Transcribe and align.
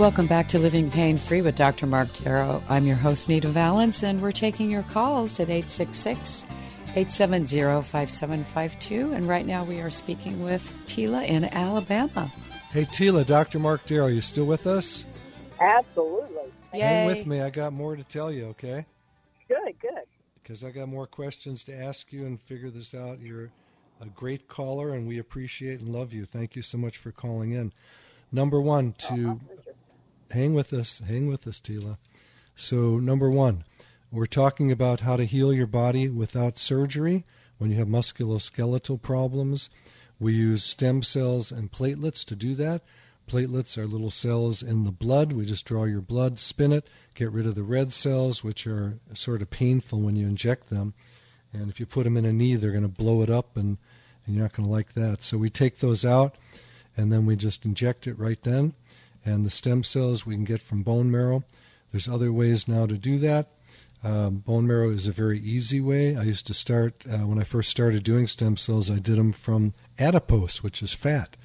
Welcome 0.00 0.28
back 0.28 0.48
to 0.48 0.58
Living 0.58 0.90
Pain 0.90 1.18
Free 1.18 1.42
with 1.42 1.56
Dr. 1.56 1.86
Marc 1.86 2.10
Darrow. 2.14 2.62
I'm 2.70 2.86
your 2.86 2.96
host, 2.96 3.28
Nita 3.28 3.48
Vallens, 3.48 4.02
and 4.02 4.22
we're 4.22 4.32
taking 4.32 4.70
your 4.70 4.82
calls 4.84 5.38
at 5.38 5.50
866 5.50 6.46
870 6.96 7.82
5752. 7.82 9.12
And 9.12 9.28
right 9.28 9.44
now 9.44 9.62
we 9.62 9.82
are 9.82 9.90
speaking 9.90 10.42
with 10.42 10.62
Tila 10.86 11.28
in 11.28 11.44
Alabama. 11.44 12.32
Hey, 12.72 12.86
Tila, 12.86 13.26
Dr. 13.26 13.58
Marc 13.58 13.84
Darrow, 13.84 14.06
you 14.06 14.22
still 14.22 14.46
with 14.46 14.66
us? 14.66 15.04
Absolutely. 15.60 16.50
Hang 16.72 17.06
with 17.06 17.26
me. 17.26 17.42
I 17.42 17.50
got 17.50 17.74
more 17.74 17.94
to 17.94 18.02
tell 18.02 18.32
you, 18.32 18.46
okay? 18.46 18.86
Good, 19.48 19.78
good. 19.82 20.06
Because 20.42 20.64
I 20.64 20.70
got 20.70 20.88
more 20.88 21.06
questions 21.06 21.62
to 21.64 21.76
ask 21.76 22.10
you 22.10 22.24
and 22.24 22.40
figure 22.40 22.70
this 22.70 22.94
out. 22.94 23.20
You're 23.20 23.50
a 24.00 24.06
great 24.06 24.48
caller, 24.48 24.94
and 24.94 25.06
we 25.06 25.18
appreciate 25.18 25.80
and 25.80 25.90
love 25.90 26.14
you. 26.14 26.24
Thank 26.24 26.56
you 26.56 26.62
so 26.62 26.78
much 26.78 26.96
for 26.96 27.12
calling 27.12 27.52
in. 27.52 27.70
Number 28.32 28.60
one, 28.60 28.94
to 29.08 29.40
oh, 29.40 29.60
hang 30.30 30.54
with 30.54 30.72
us, 30.72 31.00
hang 31.06 31.28
with 31.28 31.46
us, 31.46 31.60
Tila. 31.60 31.98
So, 32.54 32.98
number 32.98 33.30
one, 33.30 33.64
we're 34.12 34.26
talking 34.26 34.72
about 34.72 35.00
how 35.00 35.16
to 35.16 35.24
heal 35.24 35.52
your 35.52 35.66
body 35.66 36.08
without 36.08 36.58
surgery 36.58 37.24
when 37.58 37.70
you 37.70 37.76
have 37.76 37.88
musculoskeletal 37.88 39.00
problems. 39.02 39.70
We 40.18 40.34
use 40.34 40.64
stem 40.64 41.02
cells 41.02 41.50
and 41.50 41.72
platelets 41.72 42.24
to 42.26 42.36
do 42.36 42.54
that. 42.56 42.82
Platelets 43.28 43.78
are 43.78 43.86
little 43.86 44.10
cells 44.10 44.62
in 44.62 44.84
the 44.84 44.90
blood. 44.90 45.32
We 45.32 45.44
just 45.44 45.64
draw 45.64 45.84
your 45.84 46.00
blood, 46.00 46.38
spin 46.38 46.72
it, 46.72 46.88
get 47.14 47.30
rid 47.30 47.46
of 47.46 47.54
the 47.54 47.62
red 47.62 47.92
cells, 47.92 48.42
which 48.42 48.66
are 48.66 48.98
sort 49.14 49.40
of 49.40 49.50
painful 49.50 50.00
when 50.00 50.16
you 50.16 50.26
inject 50.26 50.68
them. 50.68 50.94
And 51.52 51.70
if 51.70 51.78
you 51.78 51.86
put 51.86 52.04
them 52.04 52.16
in 52.16 52.26
a 52.26 52.32
knee, 52.32 52.56
they're 52.56 52.72
going 52.72 52.82
to 52.82 52.88
blow 52.88 53.22
it 53.22 53.30
up, 53.30 53.56
and, 53.56 53.78
and 54.26 54.34
you're 54.34 54.42
not 54.42 54.52
going 54.52 54.66
to 54.66 54.72
like 54.72 54.94
that. 54.94 55.22
So 55.22 55.38
we 55.38 55.48
take 55.48 55.78
those 55.78 56.04
out, 56.04 56.34
and 56.96 57.12
then 57.12 57.24
we 57.24 57.36
just 57.36 57.64
inject 57.64 58.06
it 58.06 58.18
right 58.18 58.42
then. 58.42 58.74
And 59.24 59.44
the 59.44 59.50
stem 59.50 59.82
cells 59.82 60.24
we 60.24 60.34
can 60.34 60.44
get 60.44 60.62
from 60.62 60.82
bone 60.82 61.10
marrow. 61.10 61.44
There's 61.90 62.08
other 62.08 62.32
ways 62.32 62.68
now 62.68 62.86
to 62.86 62.96
do 62.96 63.18
that. 63.18 63.48
Um, 64.02 64.38
bone 64.38 64.66
marrow 64.66 64.90
is 64.90 65.06
a 65.06 65.12
very 65.12 65.38
easy 65.40 65.80
way. 65.80 66.16
I 66.16 66.22
used 66.22 66.46
to 66.46 66.54
start, 66.54 67.04
uh, 67.06 67.26
when 67.26 67.38
I 67.38 67.44
first 67.44 67.68
started 67.68 68.02
doing 68.02 68.26
stem 68.26 68.56
cells, 68.56 68.90
I 68.90 68.98
did 68.98 69.18
them 69.18 69.32
from 69.32 69.74
adipose, 69.98 70.62
which 70.62 70.82
is 70.82 70.94
fat, 70.94 71.36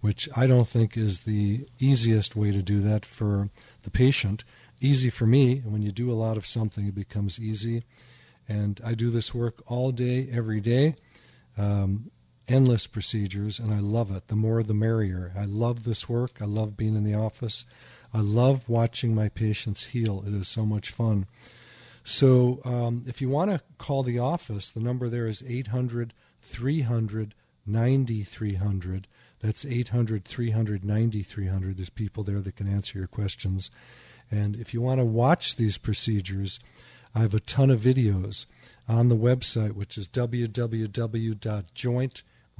which 0.00 0.28
I 0.34 0.46
don't 0.46 0.68
think 0.68 0.96
is 0.96 1.20
the 1.20 1.66
easiest 1.78 2.36
way 2.36 2.52
to 2.52 2.62
do 2.62 2.80
that 2.80 3.04
for 3.04 3.50
the 3.82 3.90
patient. 3.90 4.44
Easy 4.80 5.10
for 5.10 5.26
me. 5.26 5.58
and 5.58 5.72
When 5.72 5.82
you 5.82 5.92
do 5.92 6.10
a 6.10 6.14
lot 6.14 6.38
of 6.38 6.46
something, 6.46 6.86
it 6.86 6.94
becomes 6.94 7.38
easy. 7.38 7.84
And 8.48 8.80
I 8.82 8.94
do 8.94 9.10
this 9.10 9.34
work 9.34 9.62
all 9.66 9.92
day, 9.92 10.28
every 10.32 10.60
day. 10.60 10.96
Um, 11.58 12.10
endless 12.50 12.86
procedures, 12.86 13.58
and 13.58 13.72
I 13.72 13.78
love 13.78 14.10
it. 14.10 14.28
The 14.28 14.36
more, 14.36 14.62
the 14.62 14.74
merrier. 14.74 15.32
I 15.38 15.44
love 15.44 15.84
this 15.84 16.08
work. 16.08 16.38
I 16.40 16.44
love 16.44 16.76
being 16.76 16.96
in 16.96 17.04
the 17.04 17.14
office. 17.14 17.64
I 18.12 18.20
love 18.20 18.68
watching 18.68 19.14
my 19.14 19.28
patients 19.28 19.86
heal. 19.86 20.24
It 20.26 20.34
is 20.34 20.48
so 20.48 20.66
much 20.66 20.90
fun. 20.90 21.26
So, 22.02 22.60
um, 22.64 23.04
if 23.06 23.20
you 23.20 23.28
want 23.28 23.50
to 23.50 23.60
call 23.78 24.02
the 24.02 24.18
office, 24.18 24.70
the 24.70 24.80
number 24.80 25.08
there 25.08 25.28
is 25.28 25.44
800 25.46 26.12
300 26.42 27.34
9300. 27.66 29.06
That's 29.40 29.64
800 29.64 30.24
300 30.24 30.84
9300. 30.84 31.76
There's 31.76 31.90
people 31.90 32.24
there 32.24 32.40
that 32.40 32.56
can 32.56 32.68
answer 32.68 32.98
your 32.98 33.06
questions. 33.06 33.70
And 34.30 34.56
if 34.56 34.74
you 34.74 34.80
want 34.80 34.98
to 34.98 35.04
watch 35.04 35.56
these 35.56 35.78
procedures, 35.78 36.60
I 37.14 37.20
have 37.20 37.34
a 37.34 37.40
ton 37.40 37.70
of 37.70 37.80
videos 37.80 38.46
on 38.88 39.08
the 39.08 39.16
website, 39.16 39.72
which 39.72 39.96
is 39.98 40.06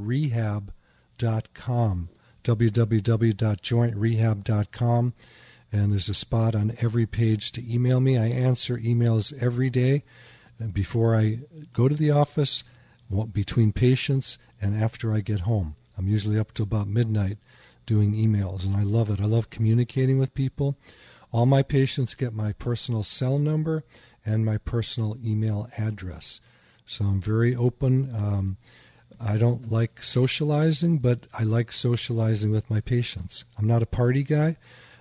www.jointrehab.com. 0.00 2.08
www.jointrehab.com. 2.42 5.12
And 5.72 5.92
there's 5.92 6.08
a 6.08 6.14
spot 6.14 6.56
on 6.56 6.74
every 6.80 7.06
page 7.06 7.52
to 7.52 7.72
email 7.72 8.00
me. 8.00 8.18
I 8.18 8.26
answer 8.26 8.76
emails 8.78 9.32
every 9.40 9.70
day 9.70 10.02
before 10.72 11.14
I 11.14 11.42
go 11.72 11.88
to 11.88 11.94
the 11.94 12.10
office, 12.10 12.64
between 13.32 13.70
patients, 13.72 14.36
and 14.60 14.76
after 14.76 15.12
I 15.12 15.20
get 15.20 15.38
home. 15.40 15.76
I'm 15.96 16.08
usually 16.08 16.38
up 16.38 16.52
to 16.54 16.64
about 16.64 16.88
midnight 16.88 17.38
doing 17.86 18.14
emails, 18.14 18.64
and 18.64 18.76
I 18.76 18.82
love 18.82 19.10
it. 19.10 19.20
I 19.20 19.26
love 19.26 19.50
communicating 19.50 20.18
with 20.18 20.34
people. 20.34 20.76
All 21.32 21.46
my 21.46 21.62
patients 21.62 22.14
get 22.14 22.34
my 22.34 22.52
personal 22.52 23.04
cell 23.04 23.38
number 23.38 23.84
and 24.26 24.44
my 24.44 24.58
personal 24.58 25.16
email 25.24 25.70
address. 25.78 26.40
So 26.84 27.04
I'm 27.04 27.20
very 27.20 27.54
open. 27.54 28.12
Um, 28.14 28.56
I 29.20 29.36
don't 29.36 29.70
like 29.70 30.02
socializing, 30.02 30.98
but 30.98 31.26
I 31.34 31.42
like 31.42 31.72
socializing 31.72 32.50
with 32.50 32.70
my 32.70 32.80
patients. 32.80 33.44
I'm 33.58 33.66
not 33.66 33.82
a 33.82 33.86
party 33.86 34.22
guy, 34.22 34.56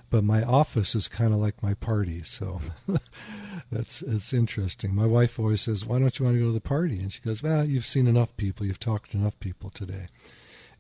but 0.10 0.24
my 0.24 0.44
office 0.44 0.94
is 0.94 1.08
kind 1.08 1.34
of 1.34 1.40
like 1.40 1.64
my 1.64 1.74
party. 1.74 2.24
So 2.24 2.60
that's 3.72 4.02
it's 4.02 4.34
interesting. 4.34 4.94
My 4.94 5.06
wife 5.06 5.40
always 5.40 5.62
says, 5.62 5.86
"Why 5.86 6.00
don't 6.00 6.20
you 6.20 6.26
want 6.26 6.36
to 6.36 6.42
go 6.42 6.48
to 6.48 6.52
the 6.52 6.60
party?" 6.60 7.00
And 7.00 7.14
she 7.14 7.22
goes, 7.22 7.42
"Well, 7.42 7.64
you've 7.66 7.86
seen 7.86 8.08
enough 8.08 8.36
people. 8.36 8.66
You've 8.66 8.80
talked 8.80 9.12
to 9.12 9.18
enough 9.18 9.40
people 9.40 9.70
today." 9.70 10.08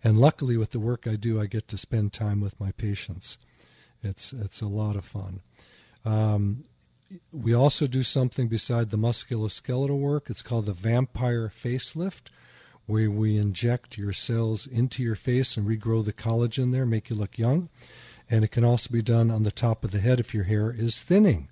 And 0.03 0.17
luckily, 0.17 0.57
with 0.57 0.71
the 0.71 0.79
work 0.79 1.07
I 1.07 1.15
do, 1.15 1.39
I 1.39 1.45
get 1.45 1.67
to 1.69 1.77
spend 1.77 2.13
time 2.13 2.41
with 2.41 2.59
my 2.59 2.71
patients. 2.71 3.37
It's 4.03 4.33
it's 4.33 4.61
a 4.61 4.67
lot 4.67 4.95
of 4.95 5.05
fun. 5.05 5.41
Um, 6.03 6.65
we 7.31 7.53
also 7.53 7.87
do 7.87 8.03
something 8.03 8.47
beside 8.47 8.89
the 8.89 8.97
musculoskeletal 8.97 9.97
work. 9.97 10.29
It's 10.29 10.41
called 10.41 10.65
the 10.65 10.73
vampire 10.73 11.49
facelift, 11.49 12.29
where 12.89 13.11
we 13.11 13.37
inject 13.37 13.99
your 13.99 14.11
cells 14.11 14.65
into 14.65 15.03
your 15.03 15.15
face 15.15 15.55
and 15.55 15.67
regrow 15.67 16.03
the 16.03 16.11
collagen 16.11 16.71
there, 16.71 16.87
make 16.87 17.07
you 17.11 17.15
look 17.15 17.37
young. 17.37 17.69
And 18.31 18.43
it 18.43 18.49
can 18.49 18.63
also 18.63 18.91
be 18.91 19.03
done 19.03 19.29
on 19.29 19.43
the 19.43 19.51
top 19.51 19.83
of 19.83 19.91
the 19.91 19.99
head 19.99 20.19
if 20.19 20.33
your 20.33 20.45
hair 20.45 20.71
is 20.75 20.99
thinning. 20.99 21.49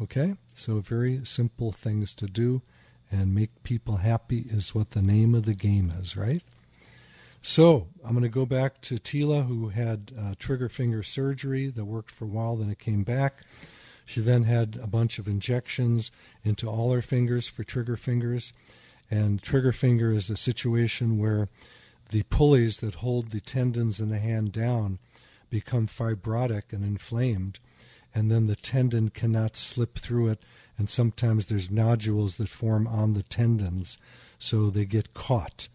Okay? 0.00 0.34
So, 0.54 0.80
very 0.80 1.20
simple 1.24 1.72
things 1.72 2.14
to 2.14 2.26
do 2.26 2.62
and 3.10 3.34
make 3.34 3.62
people 3.64 3.98
happy 3.98 4.46
is 4.48 4.74
what 4.74 4.92
the 4.92 5.02
name 5.02 5.34
of 5.34 5.44
the 5.44 5.54
game 5.54 5.92
is, 6.00 6.16
right? 6.16 6.42
So, 7.42 7.88
I'm 8.02 8.12
going 8.12 8.22
to 8.22 8.30
go 8.30 8.46
back 8.46 8.80
to 8.82 8.94
Tila, 8.94 9.46
who 9.46 9.68
had 9.68 10.12
uh, 10.18 10.34
trigger 10.38 10.70
finger 10.70 11.02
surgery 11.02 11.68
that 11.68 11.84
worked 11.84 12.10
for 12.10 12.24
a 12.24 12.28
while, 12.28 12.56
then 12.56 12.70
it 12.70 12.78
came 12.78 13.02
back. 13.02 13.44
She 14.06 14.22
then 14.22 14.44
had 14.44 14.78
a 14.82 14.86
bunch 14.86 15.18
of 15.18 15.28
injections 15.28 16.10
into 16.42 16.66
all 16.66 16.92
her 16.92 17.02
fingers 17.02 17.46
for 17.46 17.62
trigger 17.62 17.98
fingers. 17.98 18.54
And 19.12 19.42
trigger 19.42 19.72
finger 19.72 20.10
is 20.10 20.30
a 20.30 20.38
situation 20.38 21.18
where 21.18 21.50
the 22.08 22.22
pulleys 22.22 22.78
that 22.78 22.96
hold 22.96 23.30
the 23.30 23.40
tendons 23.40 24.00
in 24.00 24.08
the 24.08 24.18
hand 24.18 24.52
down 24.52 24.98
become 25.50 25.86
fibrotic 25.86 26.72
and 26.72 26.82
inflamed, 26.82 27.60
and 28.14 28.30
then 28.30 28.46
the 28.46 28.56
tendon 28.56 29.10
cannot 29.10 29.54
slip 29.54 29.98
through 29.98 30.28
it. 30.28 30.42
And 30.78 30.88
sometimes 30.88 31.44
there's 31.44 31.70
nodules 31.70 32.38
that 32.38 32.48
form 32.48 32.86
on 32.86 33.12
the 33.12 33.22
tendons, 33.22 33.98
so 34.38 34.70
they 34.70 34.86
get 34.86 35.12
caught. 35.12 35.68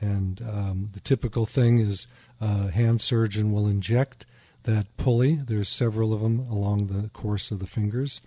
And 0.00 0.40
um, 0.40 0.90
the 0.92 1.00
typical 1.00 1.46
thing 1.46 1.78
is 1.78 2.06
a 2.40 2.70
hand 2.70 3.00
surgeon 3.00 3.50
will 3.50 3.66
inject 3.66 4.26
that 4.62 4.96
pulley. 4.96 5.34
There's 5.34 5.68
several 5.68 6.14
of 6.14 6.20
them 6.20 6.46
along 6.48 6.86
the 6.86 7.08
course 7.08 7.50
of 7.50 7.58
the 7.58 7.66
fingers, 7.66 8.20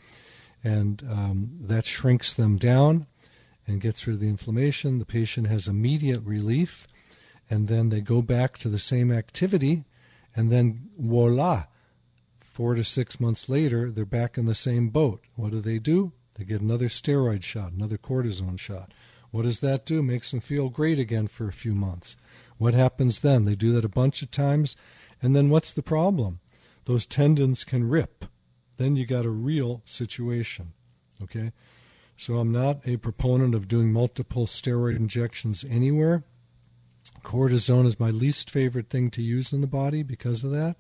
and 0.62 1.01
um, 1.10 1.51
that 1.62 1.86
shrinks 1.86 2.34
them 2.34 2.57
down 2.57 3.07
and 3.68 3.81
gets 3.81 4.06
rid 4.06 4.15
of 4.15 4.19
the 4.19 4.27
inflammation. 4.27 5.00
The 5.00 5.06
patient 5.06 5.48
has 5.48 5.68
immediate 5.68 6.21
relief, 6.24 6.88
and 7.50 7.68
then 7.68 7.89
they 7.89 8.01
go 8.01 8.21
back 8.21 8.57
to 8.60 8.69
the 8.69 8.80
same 8.80 9.12
activity, 9.12 9.86
and 10.36 10.51
then 10.51 10.89
voila, 10.98 11.65
Four 12.54 12.75
to 12.75 12.83
six 12.83 13.19
months 13.19 13.50
later, 13.50 13.89
they're 13.89 14.06
back 14.06 14.38
in 14.38 14.45
the 14.45 14.54
same 14.54 14.89
boat. 14.89 15.24
What 15.36 15.50
do 15.50 15.60
they 15.60 15.80
do? 15.80 16.12
They 16.36 16.44
get 16.44 16.62
another 16.62 16.88
steroid 16.88 17.42
shot, 17.42 17.71
another 17.71 17.98
cortisone 17.98 18.60
shot. 18.60 18.94
What 19.31 19.42
does 19.42 19.60
that 19.62 19.88
do? 19.88 20.04
Makes 20.04 20.30
them 20.30 20.39
feel 20.39 20.69
great 20.69 21.00
again 21.00 21.27
for 21.27 21.48
a 21.48 21.51
few 21.51 21.74
months. 21.74 22.15
What 22.60 22.75
happens 22.75 23.21
then? 23.21 23.45
They 23.45 23.56
do 23.56 23.74
that 23.74 23.83
a 23.83 23.89
bunch 23.89 24.21
of 24.21 24.30
times, 24.30 24.75
and 25.19 25.36
then 25.36 25.50
what's 25.50 25.74
the 25.74 25.81
problem? 25.81 26.42
Those 26.86 27.07
tendons 27.07 27.63
can 27.63 27.89
rip. 27.89 28.25
Then 28.77 28.95
you 28.95 29.07
got 29.07 29.25
a 29.25 29.31
real 29.31 29.81
situation. 29.83 30.74
Okay? 31.24 31.54
So 32.24 32.38
I'm 32.38 32.54
not 32.54 32.88
a 32.88 32.96
proponent 32.96 33.54
of 33.54 33.68
doing 33.68 33.92
multiple 33.92 34.48
steroid 34.48 34.96
injections 34.96 35.66
anywhere. 35.70 36.24
Cortisone 37.22 37.86
is 37.86 38.00
my 38.00 38.12
least 38.12 38.50
favorite 38.50 38.90
thing 38.90 39.12
to 39.12 39.22
use 39.22 39.52
in 39.52 39.60
the 39.60 39.68
body 39.68 40.04
because 40.04 40.46
of 40.46 40.52
that. 40.52 40.78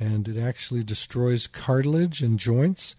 And 0.00 0.26
it 0.26 0.36
actually 0.36 0.82
destroys 0.82 1.46
cartilage 1.46 2.22
and 2.22 2.40
joints. 2.40 2.96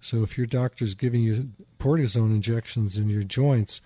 So 0.00 0.22
if 0.22 0.38
your 0.38 0.46
doctor 0.46 0.84
is 0.84 0.94
giving 0.94 1.20
you 1.20 1.50
cortisone 1.80 2.30
injections 2.30 2.96
in 2.96 3.08
your 3.08 3.24
joints, 3.24 3.80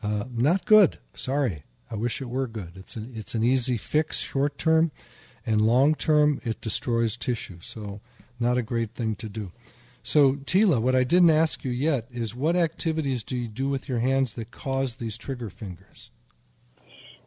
uh, 0.00 0.26
not 0.32 0.64
good. 0.64 1.00
Sorry. 1.12 1.64
I 1.90 1.96
wish 1.96 2.22
it 2.22 2.30
were 2.30 2.46
good. 2.46 2.74
It's 2.76 2.94
an, 2.94 3.12
it's 3.16 3.34
an 3.34 3.42
easy 3.42 3.78
fix 3.78 4.18
short 4.18 4.58
term, 4.58 4.92
and 5.44 5.60
long 5.60 5.96
term, 5.96 6.40
it 6.44 6.60
destroys 6.60 7.16
tissue. 7.16 7.58
So, 7.62 8.00
not 8.38 8.58
a 8.58 8.62
great 8.62 8.94
thing 8.94 9.16
to 9.16 9.28
do. 9.28 9.50
So, 10.06 10.34
Tila, 10.34 10.80
what 10.80 10.94
I 10.94 11.02
didn't 11.02 11.30
ask 11.30 11.64
you 11.64 11.72
yet 11.72 12.06
is 12.12 12.32
what 12.32 12.54
activities 12.54 13.24
do 13.24 13.36
you 13.36 13.48
do 13.48 13.68
with 13.68 13.88
your 13.88 13.98
hands 13.98 14.34
that 14.34 14.52
cause 14.52 14.94
these 14.94 15.18
trigger 15.18 15.50
fingers? 15.50 16.12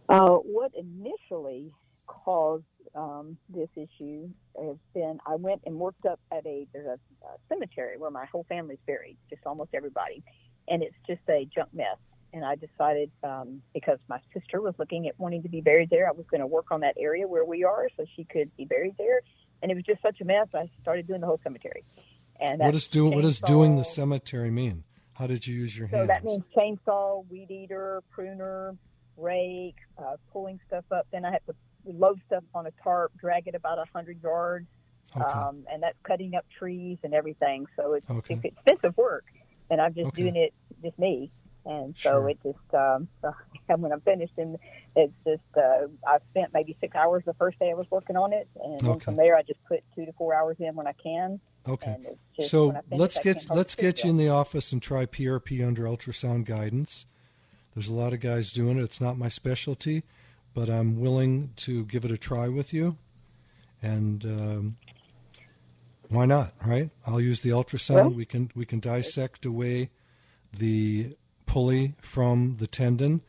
Uh, 0.07 0.35
what 0.35 0.71
initially 0.73 1.73
caused 2.07 2.63
um, 2.95 3.37
this 3.49 3.67
issue 3.75 4.29
has 4.57 4.77
been 4.93 5.19
I 5.27 5.35
went 5.35 5.63
and 5.65 5.75
worked 5.75 6.05
up 6.05 6.21
at 6.31 6.45
a 6.45 6.67
there's 6.71 6.87
a, 6.87 7.25
a 7.25 7.31
cemetery 7.49 7.97
where 7.97 8.11
my 8.11 8.23
whole 8.27 8.45
family's 8.47 8.79
buried, 8.87 9.17
just 9.29 9.41
almost 9.45 9.71
everybody, 9.73 10.23
and 10.69 10.81
it's 10.81 10.95
just 11.05 11.19
a 11.27 11.45
junk 11.53 11.73
mess. 11.73 11.97
And 12.31 12.45
I 12.45 12.55
decided 12.55 13.11
um, 13.25 13.61
because 13.73 13.99
my 14.07 14.21
sister 14.33 14.61
was 14.61 14.73
looking 14.79 15.09
at 15.09 15.19
wanting 15.19 15.43
to 15.43 15.49
be 15.49 15.59
buried 15.59 15.89
there, 15.89 16.07
I 16.07 16.13
was 16.13 16.25
going 16.31 16.39
to 16.39 16.47
work 16.47 16.71
on 16.71 16.79
that 16.79 16.95
area 16.97 17.27
where 17.27 17.43
we 17.43 17.65
are 17.65 17.89
so 17.97 18.05
she 18.15 18.23
could 18.23 18.55
be 18.55 18.63
buried 18.63 18.95
there. 18.97 19.19
And 19.61 19.69
it 19.69 19.75
was 19.75 19.83
just 19.83 20.01
such 20.01 20.21
a 20.21 20.23
mess. 20.23 20.47
I 20.53 20.69
started 20.81 21.07
doing 21.07 21.19
the 21.19 21.27
whole 21.27 21.41
cemetery. 21.43 21.83
And 22.39 22.59
what 22.59 22.71
does 22.71 22.87
do 22.87 23.07
what 23.07 23.21
does 23.21 23.39
doing 23.39 23.75
the 23.75 23.83
cemetery 23.83 24.51
mean? 24.51 24.83
How 25.13 25.27
did 25.27 25.45
you 25.45 25.53
use 25.53 25.77
your 25.77 25.89
so 25.89 25.97
hands? 25.97 26.07
So 26.09 26.13
that 26.13 26.23
means 26.23 26.43
chainsaw, 26.55 27.29
weed 27.29 27.51
eater, 27.51 28.01
pruner, 28.09 28.75
rake, 29.17 29.75
uh, 29.97 30.15
pulling 30.31 30.59
stuff 30.67 30.85
up. 30.91 31.07
Then 31.11 31.25
I 31.25 31.31
have 31.31 31.45
to 31.47 31.55
load 31.85 32.21
stuff 32.27 32.43
on 32.55 32.67
a 32.67 32.71
tarp, 32.81 33.11
drag 33.19 33.47
it 33.47 33.55
about 33.55 33.79
a 33.79 33.85
hundred 33.93 34.21
yards, 34.23 34.67
okay. 35.15 35.25
um, 35.25 35.65
and 35.71 35.83
that's 35.83 35.97
cutting 36.03 36.35
up 36.35 36.45
trees 36.57 36.97
and 37.03 37.13
everything. 37.13 37.65
So 37.75 37.93
it's, 37.93 38.09
okay. 38.09 38.35
it's 38.35 38.45
expensive 38.45 38.95
work, 38.97 39.25
and 39.69 39.81
I'm 39.81 39.93
just 39.93 40.07
okay. 40.07 40.21
doing 40.21 40.35
it 40.37 40.53
just 40.81 40.97
me. 40.97 41.31
And 41.65 41.95
so 41.97 42.21
sure. 42.21 42.29
it 42.29 42.39
just 42.43 42.73
um, 42.73 43.07
when 43.81 43.91
I'm 43.91 44.01
finished, 44.01 44.33
and 44.37 44.57
it's 44.95 45.13
just 45.25 45.43
uh, 45.57 45.87
I 46.07 46.17
spent 46.31 46.53
maybe 46.53 46.75
six 46.79 46.95
hours 46.95 47.23
the 47.25 47.33
first 47.35 47.59
day 47.59 47.71
I 47.71 47.73
was 47.73 47.87
working 47.91 48.15
on 48.15 48.33
it, 48.33 48.47
and 48.63 48.79
then 48.79 48.99
from 48.99 49.15
there 49.15 49.35
I 49.35 49.43
just 49.43 49.63
put 49.67 49.83
two 49.95 50.05
to 50.05 50.13
four 50.13 50.33
hours 50.33 50.57
in 50.59 50.75
when 50.75 50.87
I 50.87 50.93
can. 50.93 51.39
Okay. 51.67 51.97
So 52.41 52.71
finish, 52.71 52.83
let's 52.91 53.19
get 53.19 53.49
let's 53.49 53.75
get 53.75 54.03
you 54.03 54.09
in 54.09 54.17
the 54.17 54.29
office 54.29 54.71
and 54.71 54.81
try 54.81 55.05
PRP 55.05 55.65
under 55.65 55.83
ultrasound 55.83 56.45
guidance. 56.45 57.05
There's 57.75 57.89
a 57.89 57.93
lot 57.93 58.13
of 58.13 58.19
guys 58.19 58.51
doing 58.51 58.77
it. 58.77 58.83
It's 58.83 59.01
not 59.01 59.17
my 59.17 59.29
specialty, 59.29 60.03
but 60.53 60.69
I'm 60.69 60.99
willing 60.99 61.51
to 61.57 61.85
give 61.85 62.05
it 62.05 62.11
a 62.11 62.17
try 62.17 62.47
with 62.47 62.73
you. 62.73 62.97
And 63.81 64.25
um, 64.25 64.77
why 66.09 66.25
not? 66.25 66.53
Right? 66.65 66.89
I'll 67.05 67.21
use 67.21 67.41
the 67.41 67.51
ultrasound. 67.51 67.95
Well, 67.95 68.09
we 68.09 68.25
can 68.25 68.51
we 68.55 68.65
can 68.65 68.79
dissect 68.79 69.45
away 69.45 69.91
the 70.51 71.15
pulley 71.49 71.95
from 71.99 72.57
the 72.59 72.67
tendon. 72.67 73.21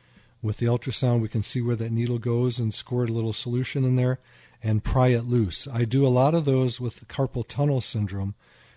With 0.42 0.58
the 0.58 0.66
ultrasound, 0.66 1.20
we 1.20 1.28
can 1.28 1.42
see 1.42 1.62
where 1.62 1.76
that 1.76 1.90
needle 1.90 2.18
goes 2.18 2.58
and 2.58 2.72
squirt 2.72 3.08
a 3.08 3.12
little 3.14 3.32
solution 3.32 3.82
in 3.82 3.96
there 3.96 4.20
and 4.62 4.84
pry 4.84 5.08
it 5.08 5.24
loose. 5.24 5.66
I 5.66 5.86
do 5.86 6.06
a 6.06 6.08
lot 6.08 6.34
of 6.34 6.44
those 6.44 6.80
with 6.80 7.08
carpal 7.08 7.46
tunnel 7.48 7.80
syndrome, 7.80 8.34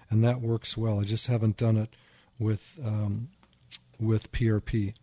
and 0.09 0.23
that 0.23 0.39
works 0.39 0.77
well. 0.77 1.01
I 1.01 1.03
just 1.03 1.27
haven't 1.27 1.57
done 1.57 1.75
it 1.75 1.89
with 2.39 2.79
um, 2.85 3.29
with 3.99 4.31
PRP. 4.31 4.93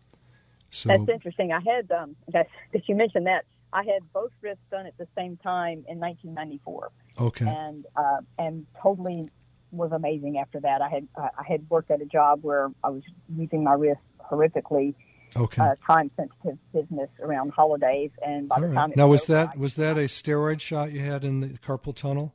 So 0.71 0.89
that's 0.89 1.09
interesting. 1.09 1.51
I 1.51 1.59
had 1.59 1.91
um, 1.91 2.15
that, 2.29 2.47
that 2.73 2.89
you 2.89 2.95
mentioned 2.95 3.27
that 3.27 3.45
I 3.73 3.83
had 3.83 4.11
both 4.11 4.31
wrists 4.41 4.63
done 4.71 4.87
at 4.87 4.97
the 4.97 5.07
same 5.15 5.37
time 5.37 5.85
in 5.87 5.99
1994. 5.99 6.91
Okay. 7.19 7.45
And 7.45 7.85
uh, 7.95 8.21
and 8.39 8.65
totally 8.81 9.29
was 9.71 9.91
amazing 9.91 10.37
after 10.37 10.59
that. 10.61 10.81
I 10.81 10.89
had 10.89 11.07
I 11.15 11.43
had 11.47 11.69
worked 11.69 11.91
at 11.91 12.01
a 12.01 12.05
job 12.05 12.39
where 12.41 12.69
I 12.83 12.89
was 12.89 13.03
using 13.35 13.63
my 13.63 13.73
wrist 13.73 14.01
horrifically. 14.31 14.95
Okay. 15.35 15.61
Uh, 15.61 15.75
time 15.87 16.11
sensitive 16.17 16.57
business 16.73 17.09
around 17.21 17.51
holidays, 17.51 18.11
and 18.25 18.49
by 18.49 18.55
All 18.55 18.61
the 18.61 18.67
right. 18.67 18.75
time 18.75 18.93
now 18.95 19.07
was 19.07 19.25
that 19.25 19.57
was 19.57 19.75
that 19.75 19.97
a 19.97 20.01
steroid 20.01 20.59
shot 20.59 20.91
you 20.91 20.99
had 20.99 21.23
in 21.23 21.39
the 21.39 21.47
carpal 21.59 21.95
tunnel? 21.95 22.33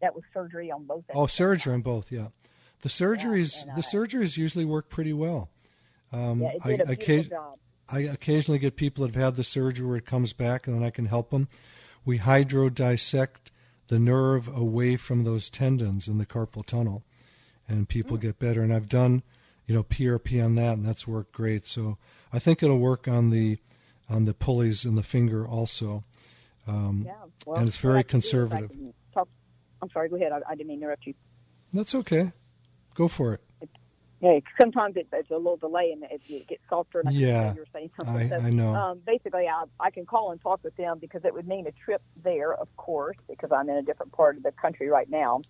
That 0.00 0.14
was 0.14 0.24
surgery 0.34 0.72
on 0.72 0.84
both. 0.84 1.04
Oh, 1.14 1.26
surgery 1.26 1.72
on 1.72 1.82
both. 1.82 2.10
Yeah, 2.10 2.28
the 2.82 2.88
surgeries 2.88 3.64
yeah, 3.64 3.74
the 3.76 3.82
surgeries 3.82 4.36
usually 4.36 4.64
work 4.64 4.88
pretty 4.88 5.12
well. 5.12 5.50
Um, 6.12 6.40
yeah, 6.40 6.48
it 6.48 6.62
did 6.64 6.80
I, 6.80 6.92
a 6.92 6.96
beautiful 6.96 7.30
job. 7.36 7.58
I 7.88 8.00
occasionally 8.00 8.58
get 8.58 8.76
people 8.76 9.04
that 9.04 9.14
have 9.14 9.22
had 9.22 9.36
the 9.36 9.44
surgery 9.44 9.86
where 9.86 9.96
it 9.96 10.06
comes 10.06 10.32
back, 10.32 10.66
and 10.66 10.76
then 10.76 10.82
I 10.84 10.90
can 10.90 11.06
help 11.06 11.30
them. 11.30 11.48
We 12.04 12.18
hydro 12.18 12.70
dissect 12.70 13.50
the 13.88 13.98
nerve 13.98 14.48
away 14.48 14.96
from 14.96 15.24
those 15.24 15.50
tendons 15.50 16.08
in 16.08 16.18
the 16.18 16.26
carpal 16.26 16.64
tunnel, 16.64 17.02
and 17.68 17.88
people 17.88 18.16
mm. 18.16 18.22
get 18.22 18.38
better. 18.38 18.62
And 18.62 18.72
I've 18.72 18.88
done, 18.88 19.22
you 19.70 19.76
know, 19.76 19.84
PRP 19.84 20.44
on 20.44 20.56
that, 20.56 20.78
and 20.78 20.84
that's 20.84 21.06
worked 21.06 21.30
great. 21.30 21.64
So 21.64 21.96
I 22.32 22.40
think 22.40 22.60
it'll 22.60 22.80
work 22.80 23.06
on 23.06 23.30
the 23.30 23.58
on 24.08 24.24
the 24.24 24.34
pulleys 24.34 24.84
in 24.84 24.96
the 24.96 25.02
finger 25.04 25.46
also. 25.46 26.02
Um, 26.66 27.04
yeah, 27.06 27.12
well, 27.46 27.56
and 27.56 27.68
it's 27.68 27.76
very 27.76 28.02
conservative. 28.02 28.72
Talk, 29.14 29.28
I'm 29.80 29.88
sorry. 29.90 30.08
Go 30.08 30.16
ahead. 30.16 30.32
I, 30.32 30.40
I 30.50 30.54
didn't 30.56 30.72
interrupt 30.72 31.06
you. 31.06 31.14
That's 31.72 31.94
okay. 31.94 32.32
Go 32.96 33.06
for 33.06 33.34
it. 33.34 33.40
Yeah, 34.20 34.40
sometimes 34.60 34.96
it, 34.96 35.06
it's 35.12 35.30
a 35.30 35.36
little 35.36 35.56
delay 35.56 35.92
and 35.92 36.02
it, 36.02 36.20
it 36.28 36.48
gets 36.48 36.62
softer. 36.68 36.98
And 36.98 37.10
I 37.10 37.12
yeah, 37.12 37.54
you're 37.54 37.64
saying 37.72 37.90
something. 37.96 38.32
I, 38.32 38.40
so, 38.40 38.44
I 38.44 38.50
know. 38.50 38.74
Um, 38.74 39.00
basically, 39.06 39.46
I, 39.46 39.66
I 39.78 39.92
can 39.92 40.04
call 40.04 40.32
and 40.32 40.40
talk 40.40 40.64
with 40.64 40.76
them 40.76 40.98
because 40.98 41.24
it 41.24 41.32
would 41.32 41.46
mean 41.46 41.68
a 41.68 41.72
trip 41.84 42.02
there, 42.24 42.52
of 42.54 42.66
course, 42.76 43.16
because 43.28 43.50
I'm 43.52 43.68
in 43.68 43.76
a 43.76 43.82
different 43.82 44.10
part 44.10 44.36
of 44.36 44.42
the 44.42 44.50
country 44.50 44.88
right 44.88 45.08
now. 45.08 45.42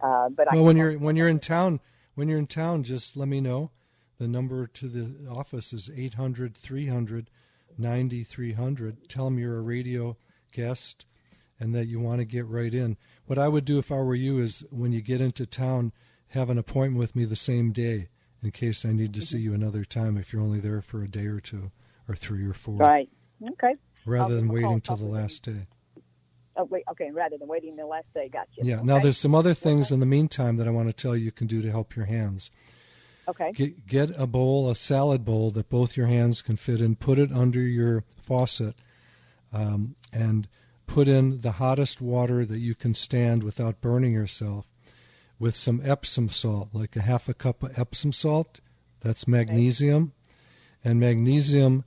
Uh, 0.00 0.30
but 0.30 0.48
well, 0.52 0.64
when 0.64 0.76
you're 0.76 0.98
when 0.98 1.14
you're 1.14 1.28
in 1.28 1.38
town, 1.38 1.78
when 2.18 2.28
you're 2.28 2.40
in 2.40 2.48
town, 2.48 2.82
just 2.82 3.16
let 3.16 3.28
me 3.28 3.40
know. 3.40 3.70
The 4.18 4.26
number 4.26 4.66
to 4.66 4.88
the 4.88 5.30
office 5.30 5.72
is 5.72 5.88
800 5.88 6.56
300 6.56 7.30
9300. 7.78 9.08
Tell 9.08 9.26
them 9.26 9.38
you're 9.38 9.58
a 9.58 9.62
radio 9.62 10.16
guest 10.52 11.06
and 11.60 11.72
that 11.76 11.86
you 11.86 12.00
want 12.00 12.18
to 12.18 12.24
get 12.24 12.44
right 12.46 12.74
in. 12.74 12.96
What 13.26 13.38
I 13.38 13.46
would 13.46 13.64
do 13.64 13.78
if 13.78 13.92
I 13.92 13.98
were 13.98 14.16
you 14.16 14.40
is 14.40 14.64
when 14.72 14.90
you 14.90 15.00
get 15.00 15.20
into 15.20 15.46
town, 15.46 15.92
have 16.30 16.50
an 16.50 16.58
appointment 16.58 16.98
with 16.98 17.14
me 17.14 17.24
the 17.24 17.36
same 17.36 17.70
day 17.70 18.08
in 18.42 18.50
case 18.50 18.84
I 18.84 18.90
need 18.90 19.14
to 19.14 19.22
see 19.22 19.38
you 19.38 19.54
another 19.54 19.84
time 19.84 20.16
if 20.16 20.32
you're 20.32 20.42
only 20.42 20.58
there 20.58 20.82
for 20.82 21.04
a 21.04 21.08
day 21.08 21.26
or 21.26 21.38
two 21.38 21.70
or 22.08 22.16
three 22.16 22.44
or 22.44 22.52
four. 22.52 22.78
Right. 22.78 23.08
Okay. 23.52 23.76
Rather 24.04 24.34
than 24.34 24.48
waiting 24.48 24.80
till 24.80 24.96
the 24.96 25.04
last 25.04 25.44
day. 25.44 25.68
Oh, 26.58 26.64
wait. 26.64 26.84
Okay. 26.90 27.10
Rather 27.10 27.38
than 27.38 27.48
waiting 27.48 27.76
the 27.76 27.86
last 27.86 28.12
day. 28.12 28.28
Gotcha. 28.28 28.50
Yeah. 28.56 28.76
Okay. 28.76 28.84
Now, 28.84 28.98
there's 28.98 29.16
some 29.16 29.34
other 29.34 29.54
things 29.54 29.90
in 29.90 30.00
the 30.00 30.06
meantime 30.06 30.56
that 30.56 30.66
I 30.66 30.70
want 30.70 30.88
to 30.88 30.92
tell 30.92 31.16
you 31.16 31.24
you 31.24 31.32
can 31.32 31.46
do 31.46 31.62
to 31.62 31.70
help 31.70 31.94
your 31.96 32.06
hands. 32.06 32.50
Okay. 33.28 33.52
Get, 33.52 33.86
get 33.86 34.10
a 34.20 34.26
bowl, 34.26 34.68
a 34.68 34.74
salad 34.74 35.24
bowl 35.24 35.50
that 35.50 35.68
both 35.68 35.96
your 35.96 36.06
hands 36.06 36.42
can 36.42 36.56
fit 36.56 36.80
in. 36.80 36.96
Put 36.96 37.18
it 37.18 37.30
under 37.32 37.60
your 37.60 38.02
faucet, 38.22 38.74
um, 39.52 39.94
and 40.12 40.48
put 40.86 41.06
in 41.06 41.42
the 41.42 41.52
hottest 41.52 42.00
water 42.00 42.44
that 42.44 42.58
you 42.58 42.74
can 42.74 42.94
stand 42.94 43.42
without 43.42 43.80
burning 43.80 44.12
yourself 44.12 44.66
with 45.38 45.54
some 45.54 45.80
Epsom 45.84 46.28
salt, 46.28 46.70
like 46.72 46.96
a 46.96 47.02
half 47.02 47.28
a 47.28 47.34
cup 47.34 47.62
of 47.62 47.78
Epsom 47.78 48.12
salt. 48.12 48.60
That's 49.00 49.28
magnesium. 49.28 50.12
And 50.84 50.98
magnesium 50.98 51.84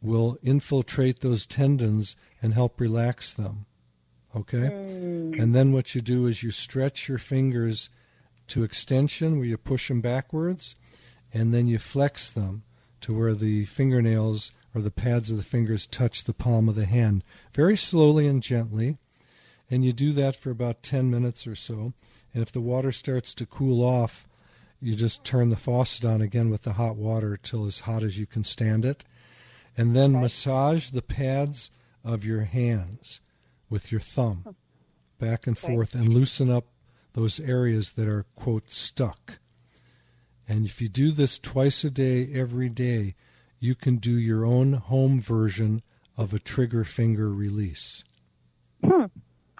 will 0.00 0.38
infiltrate 0.42 1.20
those 1.20 1.44
tendons 1.44 2.16
and 2.40 2.54
help 2.54 2.80
relax 2.80 3.32
them. 3.32 3.66
Okay? 4.36 4.70
Mm. 4.70 5.40
And 5.40 5.54
then 5.54 5.72
what 5.72 5.94
you 5.94 6.00
do 6.00 6.26
is 6.26 6.42
you 6.42 6.50
stretch 6.50 7.08
your 7.08 7.18
fingers 7.18 7.90
to 8.48 8.62
extension 8.62 9.36
where 9.36 9.46
you 9.46 9.56
push 9.56 9.88
them 9.88 10.00
backwards, 10.00 10.76
and 11.32 11.52
then 11.54 11.66
you 11.66 11.78
flex 11.78 12.30
them 12.30 12.62
to 13.00 13.16
where 13.16 13.34
the 13.34 13.64
fingernails 13.66 14.52
or 14.74 14.80
the 14.80 14.90
pads 14.90 15.30
of 15.30 15.36
the 15.36 15.42
fingers 15.42 15.86
touch 15.86 16.24
the 16.24 16.34
palm 16.34 16.68
of 16.68 16.74
the 16.74 16.86
hand 16.86 17.22
very 17.54 17.76
slowly 17.76 18.26
and 18.26 18.42
gently. 18.42 18.98
And 19.70 19.84
you 19.84 19.92
do 19.92 20.12
that 20.12 20.36
for 20.36 20.50
about 20.50 20.82
10 20.82 21.10
minutes 21.10 21.46
or 21.46 21.54
so. 21.54 21.92
And 22.32 22.42
if 22.42 22.52
the 22.52 22.60
water 22.60 22.92
starts 22.92 23.32
to 23.34 23.46
cool 23.46 23.84
off, 23.84 24.26
you 24.80 24.94
just 24.94 25.24
turn 25.24 25.48
the 25.48 25.56
faucet 25.56 26.04
on 26.04 26.20
again 26.20 26.50
with 26.50 26.62
the 26.62 26.74
hot 26.74 26.96
water 26.96 27.36
till 27.36 27.66
as 27.66 27.80
hot 27.80 28.02
as 28.02 28.18
you 28.18 28.26
can 28.26 28.44
stand 28.44 28.84
it. 28.84 29.04
And 29.76 29.96
then 29.96 30.12
okay. 30.12 30.22
massage 30.22 30.90
the 30.90 31.02
pads 31.02 31.70
of 32.04 32.24
your 32.24 32.42
hands 32.42 33.20
with 33.74 33.90
your 33.90 34.00
thumb 34.00 34.54
back 35.18 35.48
and 35.48 35.58
okay. 35.58 35.74
forth 35.74 35.96
and 35.96 36.08
loosen 36.08 36.48
up 36.48 36.66
those 37.14 37.40
areas 37.40 37.92
that 37.92 38.06
are, 38.06 38.24
quote, 38.36 38.70
stuck. 38.70 39.40
And 40.48 40.64
if 40.64 40.80
you 40.80 40.88
do 40.88 41.10
this 41.10 41.40
twice 41.40 41.82
a 41.82 41.90
day, 41.90 42.28
every 42.32 42.68
day, 42.68 43.16
you 43.58 43.74
can 43.74 43.96
do 43.96 44.12
your 44.12 44.46
own 44.46 44.74
home 44.74 45.20
version 45.20 45.82
of 46.16 46.32
a 46.32 46.38
trigger 46.38 46.84
finger 46.84 47.32
release. 47.32 48.04
Hmm. 48.84 49.06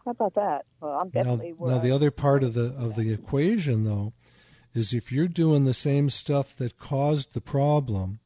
How 0.04 0.12
about 0.12 0.34
that? 0.34 0.64
Well, 0.80 0.92
I'm 1.02 1.08
definitely. 1.08 1.54
Now, 1.58 1.66
now 1.66 1.78
the 1.78 1.90
other 1.90 2.12
part 2.12 2.44
of 2.44 2.54
the 2.54 2.72
of 2.78 2.94
the 2.94 3.12
equation, 3.12 3.82
though, 3.82 4.12
is 4.74 4.94
if 4.94 5.10
you're 5.10 5.26
doing 5.26 5.64
the 5.64 5.74
same 5.74 6.08
stuff 6.08 6.54
that 6.56 6.78
caused 6.78 7.34
the 7.34 7.40
problem, 7.40 8.20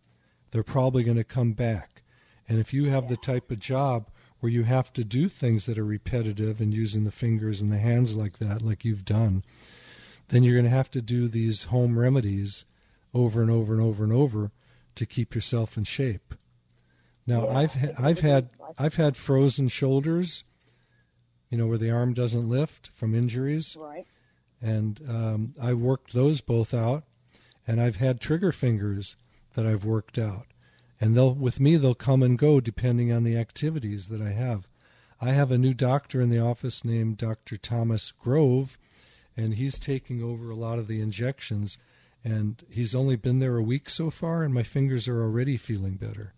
they're 0.51 0.63
probably 0.63 1.03
going 1.03 1.17
to 1.17 1.25
come 1.25 1.55
back. 1.55 2.03
And 2.47 2.59
if 2.59 2.75
you 2.75 2.91
have 2.91 3.09
the 3.09 3.17
type 3.17 3.51
of 3.51 3.59
job 3.59 4.11
where 4.41 4.53
you 4.53 4.65
have 4.65 4.93
to 4.93 5.05
do 5.05 5.29
things 5.29 5.67
that 5.67 5.79
are 5.79 5.85
repetitive 5.85 6.61
and 6.61 6.73
using 6.73 7.05
the 7.05 7.11
fingers 7.11 7.61
and 7.61 7.73
the 7.73 7.79
hands 7.79 8.15
like 8.15 8.39
that, 8.39 8.63
like 8.63 8.85
you've 8.85 9.05
done, 9.05 9.45
then 10.29 10.43
you're 10.43 10.55
going 10.55 10.65
to 10.65 10.71
have 10.71 10.91
to 10.93 11.03
do 11.03 11.29
these 11.29 11.65
home 11.65 11.99
remedies 11.99 12.65
over 13.15 13.43
and 13.43 13.51
over 13.51 13.75
and 13.75 13.83
over 13.83 14.05
and 14.05 14.13
over 14.13 14.51
to 14.95 15.07
keep 15.07 15.35
yourself 15.35 15.77
in 15.77 15.85
shape. 15.85 16.35
Now, 17.27 17.47
yeah, 17.47 17.59
I've 17.59 17.75
ha- 17.75 17.93
I've 17.99 18.21
had 18.21 18.51
I've 18.79 18.95
had 18.95 19.17
frozen 19.17 19.69
shoulders, 19.69 20.45
you 21.51 21.59
know, 21.59 21.67
where 21.67 21.79
the 21.79 21.91
arm 21.91 22.15
doesn't 22.15 22.49
lift 22.49 22.91
from 22.95 23.15
injuries. 23.15 23.77
Right. 23.79 24.07
And 24.61 25.01
um, 25.09 25.55
I 25.61 25.75
worked 25.75 26.13
those 26.13 26.41
both 26.41 26.75
out, 26.75 27.05
and 27.67 27.81
I've 27.81 27.97
had 27.97 28.21
trigger 28.21 28.51
fingers 28.51 29.17
that 29.55 29.67
I've 29.67 29.85
worked 29.85 30.19
out 30.19 30.47
and 31.01 31.17
they'll 31.17 31.35
with 31.35 31.61
me 31.61 31.77
they'll 31.77 31.95
come 31.95 32.23
and 32.23 32.39
go 32.39 32.61
depending 32.61 33.13
on 33.13 33.25
the 33.25 33.37
activities 33.37 34.09
that 34.09 34.21
I 34.21 34.31
have. 34.31 34.67
I 35.21 35.31
have 35.31 35.51
a 35.51 35.59
new 35.59 35.75
doctor 35.75 36.21
in 36.21 36.31
the 36.31 36.39
office 36.39 36.85
named 36.85 37.17
Dr. 37.17 37.57
Thomas 37.57 38.13
Grove, 38.13 38.79
and 39.37 39.55
he's 39.55 39.79
taking 39.79 40.23
over 40.23 40.51
a 40.51 40.57
lot 40.57 40.79
of 40.79 40.87
the 40.87 41.01
injections. 41.01 41.77
And 42.25 42.63
he's 42.69 42.95
only 42.95 43.17
been 43.17 43.39
there 43.39 43.57
a 43.57 43.63
week 43.63 43.91
so 43.91 44.11
far, 44.11 44.43
and 44.43 44.53
my 44.53 44.63
fingers 44.63 45.09
are 45.09 45.23
already 45.23 45.57
feeling 45.57 45.95
better. 45.95 46.35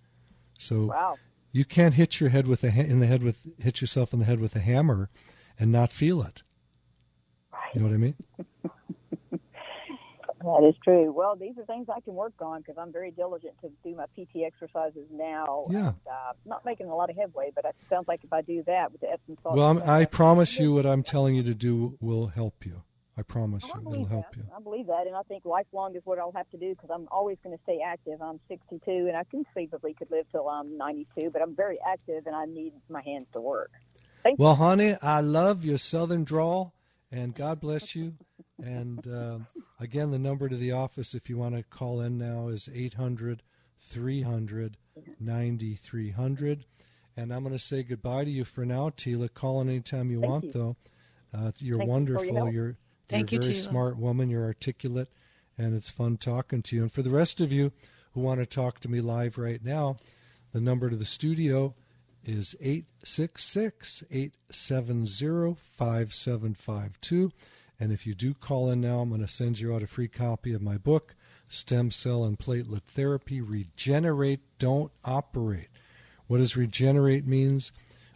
So 0.58 0.86
wow. 0.86 1.16
you 1.52 1.64
can't 1.64 1.94
hit 1.94 2.20
your 2.20 2.30
head 2.30 2.46
with 2.46 2.62
a 2.62 2.68
in 2.68 3.00
the 3.00 3.06
head 3.06 3.22
with 3.22 3.38
hit 3.58 3.80
yourself 3.80 4.12
in 4.12 4.18
the 4.18 4.26
head 4.26 4.40
with 4.40 4.54
a 4.54 4.60
hammer 4.60 5.10
and 5.58 5.72
not 5.72 5.92
feel 5.92 6.22
it. 6.22 6.42
Right. 7.52 7.74
You 7.74 7.80
know 7.80 7.86
what 7.88 7.94
I 7.94 7.98
mean? 7.98 8.14
That 10.42 10.66
is 10.66 10.74
true. 10.82 11.12
Well, 11.12 11.36
these 11.36 11.58
are 11.58 11.64
things 11.64 11.88
I 11.94 12.00
can 12.00 12.14
work 12.14 12.32
on 12.40 12.60
because 12.60 12.76
I'm 12.78 12.92
very 12.92 13.10
diligent 13.10 13.54
to 13.60 13.70
do 13.84 13.94
my 13.94 14.06
PT 14.16 14.42
exercises 14.46 15.06
now. 15.12 15.64
Yeah. 15.68 15.78
And, 15.78 15.96
uh, 16.10 16.32
not 16.46 16.64
making 16.64 16.88
a 16.88 16.94
lot 16.94 17.10
of 17.10 17.16
headway, 17.16 17.50
but 17.54 17.66
it 17.66 17.74
sounds 17.90 18.08
like 18.08 18.24
if 18.24 18.32
I 18.32 18.40
do 18.40 18.62
that 18.66 18.90
with 18.90 19.02
the 19.02 19.10
Epsom 19.10 19.36
salt. 19.42 19.56
Well, 19.56 19.66
I'm, 19.66 19.82
i 19.82 20.06
promise 20.06 20.58
you 20.58 20.72
what 20.72 20.86
I'm 20.86 21.02
telling 21.02 21.34
you 21.34 21.42
to 21.42 21.54
do 21.54 21.98
will 22.00 22.28
help 22.28 22.64
you. 22.64 22.82
I 23.18 23.22
promise 23.22 23.64
oh, 23.66 23.80
you, 23.82 23.92
it'll 23.92 24.06
help 24.06 24.30
that. 24.30 24.38
you. 24.38 24.44
I 24.56 24.62
believe 24.62 24.86
that, 24.86 25.06
and 25.06 25.14
I 25.14 25.20
think 25.22 25.44
lifelong 25.44 25.94
is 25.94 26.00
what 26.04 26.18
I'll 26.18 26.32
have 26.32 26.48
to 26.50 26.56
do 26.56 26.70
because 26.70 26.88
I'm 26.90 27.06
always 27.10 27.36
going 27.44 27.54
to 27.54 27.62
stay 27.64 27.80
active. 27.86 28.22
I'm 28.22 28.40
62, 28.48 28.90
and 28.90 29.14
I 29.14 29.24
conceivably 29.24 29.92
could 29.92 30.10
live 30.10 30.24
till 30.32 30.48
I'm 30.48 30.78
92, 30.78 31.28
but 31.30 31.42
I'm 31.42 31.54
very 31.54 31.78
active, 31.86 32.26
and 32.26 32.34
I 32.34 32.46
need 32.46 32.72
my 32.88 33.02
hands 33.02 33.26
to 33.34 33.40
work. 33.42 33.72
Thank 34.22 34.38
well, 34.38 34.52
you. 34.52 34.56
honey, 34.56 34.96
I 35.02 35.20
love 35.20 35.66
your 35.66 35.76
southern 35.76 36.24
drawl, 36.24 36.72
and 37.12 37.34
God 37.34 37.60
bless 37.60 37.94
you. 37.94 38.14
And 38.64 39.06
uh, 39.06 39.38
again, 39.78 40.10
the 40.10 40.18
number 40.18 40.48
to 40.48 40.56
the 40.56 40.72
office, 40.72 41.14
if 41.14 41.28
you 41.28 41.36
want 41.38 41.56
to 41.56 41.62
call 41.62 42.00
in 42.00 42.18
now, 42.18 42.48
is 42.48 42.68
800 42.72 43.42
300 43.80 44.76
9300. 45.18 46.66
And 47.16 47.32
I'm 47.34 47.42
going 47.42 47.52
to 47.52 47.58
say 47.58 47.82
goodbye 47.82 48.24
to 48.24 48.30
you 48.30 48.44
for 48.44 48.64
now, 48.64 48.90
Tila. 48.90 49.32
Call 49.32 49.60
in 49.60 49.68
anytime 49.68 50.10
you 50.10 50.20
Thank 50.20 50.30
want, 50.30 50.44
you. 50.44 50.52
though. 50.52 50.76
Uh, 51.34 51.52
you're 51.58 51.78
Thank 51.78 51.90
wonderful. 51.90 52.26
You 52.26 52.32
your 52.32 52.50
you're 52.52 52.76
Thank 53.08 53.32
you're 53.32 53.40
a 53.40 53.44
you, 53.44 53.50
very 53.50 53.60
Tila. 53.60 53.68
smart 53.68 53.98
woman. 53.98 54.30
You're 54.30 54.44
articulate, 54.44 55.08
and 55.58 55.74
it's 55.74 55.90
fun 55.90 56.16
talking 56.16 56.62
to 56.62 56.76
you. 56.76 56.82
And 56.82 56.92
for 56.92 57.02
the 57.02 57.10
rest 57.10 57.40
of 57.40 57.52
you 57.52 57.72
who 58.12 58.20
want 58.20 58.40
to 58.40 58.46
talk 58.46 58.80
to 58.80 58.88
me 58.88 59.00
live 59.00 59.38
right 59.38 59.64
now, 59.64 59.96
the 60.52 60.60
number 60.60 60.90
to 60.90 60.96
the 60.96 61.04
studio 61.04 61.74
is 62.24 62.54
866 62.60 64.04
870 64.10 65.54
5752. 65.54 67.32
And 67.80 67.92
if 67.92 68.06
you 68.06 68.14
do 68.14 68.34
call 68.34 68.70
in 68.70 68.82
now, 68.82 69.00
I'm 69.00 69.08
going 69.08 69.22
to 69.22 69.28
send 69.28 69.58
you 69.58 69.74
out 69.74 69.82
a 69.82 69.86
free 69.86 70.06
copy 70.06 70.52
of 70.52 70.60
my 70.60 70.76
book, 70.76 71.14
Stem 71.48 71.90
Cell 71.90 72.24
and 72.24 72.38
Platelet 72.38 72.82
Therapy 72.82 73.40
Regenerate, 73.40 74.40
Don't 74.58 74.92
Operate. 75.02 75.68
What 76.26 76.38
does 76.38 76.58
regenerate 76.58 77.26
means? 77.26 77.72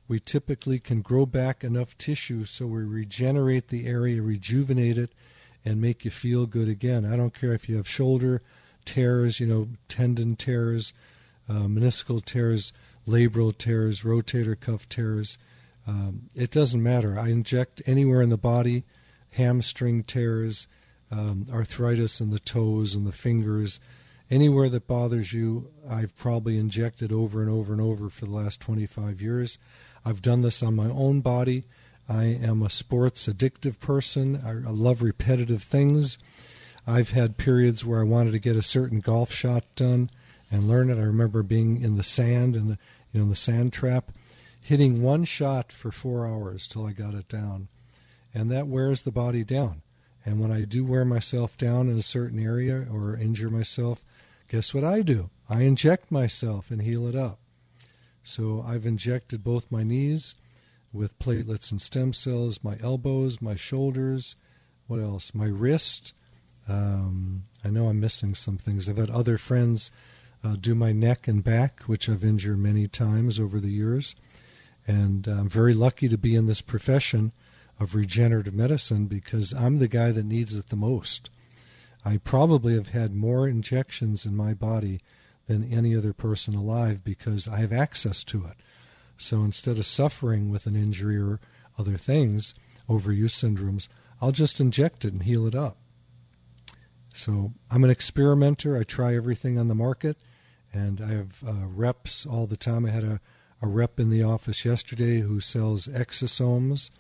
We 0.07 0.21
typically 0.21 0.79
can 0.79 1.01
grow 1.01 1.25
back 1.25 1.65
enough 1.65 1.97
tissue 1.97 2.45
so 2.45 2.67
we 2.67 2.83
regenerate 2.83 3.69
the 3.69 3.87
area, 3.87 4.21
rejuvenate 4.21 4.99
it, 4.99 5.13
and 5.65 5.81
make 5.81 6.05
you 6.05 6.11
feel 6.11 6.45
good 6.45 6.69
again. 6.69 7.07
I 7.07 7.17
don't 7.17 7.33
care 7.33 7.55
if 7.55 7.67
you 7.67 7.77
have 7.77 7.89
shoulder 7.89 8.43
tears, 8.85 9.41
you 9.41 9.47
know, 9.47 9.69
tendon 9.89 10.37
tears, 10.37 10.93
uh, 11.49 11.65
meniscal 11.65 12.23
tears, 12.23 12.75
labral 13.09 13.57
tears, 13.57 14.03
rotator 14.03 14.61
cuff 14.61 14.87
tears. 14.91 15.39
Um, 15.87 16.29
it 16.35 16.51
doesn't 16.51 16.83
matter. 16.83 17.19
I 17.19 17.29
inject 17.29 17.81
anywhere 17.87 18.21
in 18.21 18.29
the 18.29 18.37
body 18.37 18.85
hamstring 19.35 20.05
tears, 20.05 20.69
um, 21.11 21.47
arthritis 21.53 22.21
in 22.21 22.31
the 22.31 22.39
toes 22.39 22.95
and 22.95 23.07
the 23.07 23.13
fingers. 23.13 23.81
Anywhere 24.31 24.69
that 24.69 24.87
bothers 24.87 25.33
you, 25.33 25.71
I've 25.89 26.17
probably 26.17 26.57
injected 26.57 27.13
over 27.13 27.43
and 27.43 27.51
over 27.51 27.73
and 27.73 27.83
over 27.83 28.09
for 28.09 28.25
the 28.25 28.33
last 28.33 28.61
25 28.61 29.21
years. 29.21 29.59
I've 30.05 30.23
done 30.23 30.41
this 30.41 30.63
on 30.63 30.75
my 30.75 30.89
own 30.89 31.21
body. 31.21 31.65
I 32.09 32.25
am 32.25 32.63
a 32.63 32.71
sports 32.71 33.27
addictive 33.27 33.79
person. 33.79 34.41
I, 34.45 34.51
I 34.51 34.73
love 34.73 35.03
repetitive 35.03 35.63
things. 35.63 36.19
I've 36.87 37.11
had 37.11 37.37
periods 37.37 37.85
where 37.85 38.01
I 38.01 38.05
wanted 38.05 38.33
to 38.33 38.39
get 38.39 38.57
a 38.57 38.63
certain 38.63 39.01
golf 39.01 39.33
shot 39.33 39.65
done 39.75 40.11
and 40.51 40.69
learn 40.69 40.91
it. 40.91 40.99
I 40.99 41.03
remember 41.03 41.43
being 41.43 41.83
in 41.83 41.97
the 41.97 42.03
sand 42.03 42.57
and 42.57 42.79
you 43.13 43.21
know 43.21 43.25
in 43.25 43.31
the 43.31 43.37
sand 43.37 43.73
trap, 43.73 44.13
hitting 44.63 45.03
one 45.03 45.25
shot 45.25 45.73
for 45.73 45.91
four 45.91 46.27
hours 46.27 46.67
till 46.67 46.87
I 46.87 46.93
got 46.93 47.15
it 47.15 47.29
down 47.29 47.69
and 48.35 48.51
that 48.51 48.67
wears 48.67 49.03
the 49.03 49.13
body 49.13 49.45
down. 49.45 49.83
And 50.27 50.41
when 50.41 50.51
I 50.51 50.63
do 50.63 50.85
wear 50.85 51.05
myself 51.05 51.57
down 51.57 51.89
in 51.89 51.97
a 51.97 52.03
certain 52.03 52.39
area 52.39 52.87
or 52.91 53.17
injure 53.17 53.51
myself, 53.51 54.03
guess 54.49 54.75
what 54.75 54.85
I 54.85 55.03
do? 55.03 55.31
I 55.49 55.63
inject 55.63 56.11
myself 56.11 56.71
and 56.71 56.83
heal 56.83 57.07
it 57.07 57.15
up. 57.15 57.39
So 58.23 58.65
I've 58.67 58.87
injected 58.87 59.45
both 59.45 59.71
my 59.71 59.83
knees 59.83 60.35
with 60.93 61.19
platelets 61.19 61.71
and 61.71 61.81
stem 61.81 62.13
cells, 62.13 62.65
my 62.65 62.79
elbows, 62.83 63.43
my 63.43 63.55
shoulders, 63.55 64.35
what 64.87 65.01
else? 65.01 65.35
My 65.35 65.47
wrist. 65.47 66.15
Um, 66.69 67.45
I 67.65 67.69
know 67.69 67.89
I'm 67.89 68.01
missing 68.01 68.35
some 68.35 68.57
things. 68.57 68.89
I've 68.89 68.97
had 68.97 69.11
other 69.11 69.39
friends 69.39 69.91
uh, 70.43 70.57
do 70.59 70.75
my 70.75 70.93
neck 70.93 71.27
and 71.29 71.43
back, 71.43 71.81
which 71.83 72.09
I've 72.09 72.25
injured 72.25 72.59
many 72.59 72.87
times 72.89 73.41
over 73.41 73.61
the 73.61 73.71
years. 73.71 74.15
And 74.87 75.27
I'm 75.27 75.49
very 75.49 75.75
lucky 75.75 76.09
to 76.09 76.19
be 76.19 76.35
in 76.35 76.47
this 76.47 76.61
profession 76.61 77.33
of 77.85 77.95
regenerative 77.95 78.55
medicine 78.55 79.05
because 79.05 79.53
I'm 79.53 79.79
the 79.79 79.87
guy 79.87 80.11
that 80.11 80.25
needs 80.25 80.55
it 80.55 80.71
the 80.71 80.77
most. 80.77 81.29
I 82.03 82.17
probably 82.17 82.75
have 82.75 82.89
had 82.89 83.15
more 83.15 83.47
injections 83.47 84.25
in 84.25 84.35
my 84.35 84.55
body 84.55 85.03
than 85.47 85.71
any 85.71 85.95
other 85.95 86.15
person 86.15 86.55
alive 86.55 87.05
because 87.05 87.47
I 87.47 87.59
have 87.59 87.73
access 87.73 88.25
to 88.25 88.47
it. 88.47 88.57
So 89.19 89.43
instead 89.43 89.79
of 89.79 89.85
suffering 89.85 90.51
with 90.51 90.67
an 90.67 90.75
injury 90.75 91.19
or 91.19 91.41
other 91.79 91.99
things, 91.99 92.55
overuse 92.89 93.33
syndromes, 93.33 93.89
I'll 94.21 94.33
just 94.33 94.61
inject 94.61 95.05
it 95.05 95.13
and 95.13 95.23
heal 95.23 95.47
it 95.47 95.55
up. 95.55 95.77
So 97.13 97.53
I'm 97.71 97.85
an 97.85 97.91
experimenter. 97.91 98.79
I 98.79 98.85
try 98.85 99.15
everything 99.15 99.59
on 99.59 99.69
the 99.69 99.75
market, 99.75 100.17
and 100.73 101.03
I 101.03 101.09
have 101.09 101.45
uh, 101.47 101.67
reps 101.67 102.25
all 102.25 102.47
the 102.47 102.57
time. 102.57 102.87
I 102.87 102.91
had 102.91 103.05
a, 103.05 103.21
a 103.61 103.69
rep 103.69 104.01
in 104.01 104.09
the 104.09 104.23
office 104.23 104.65
yesterday 104.65 105.21
who 105.21 105.39
sells 105.39 105.87
exosomes 105.87 106.91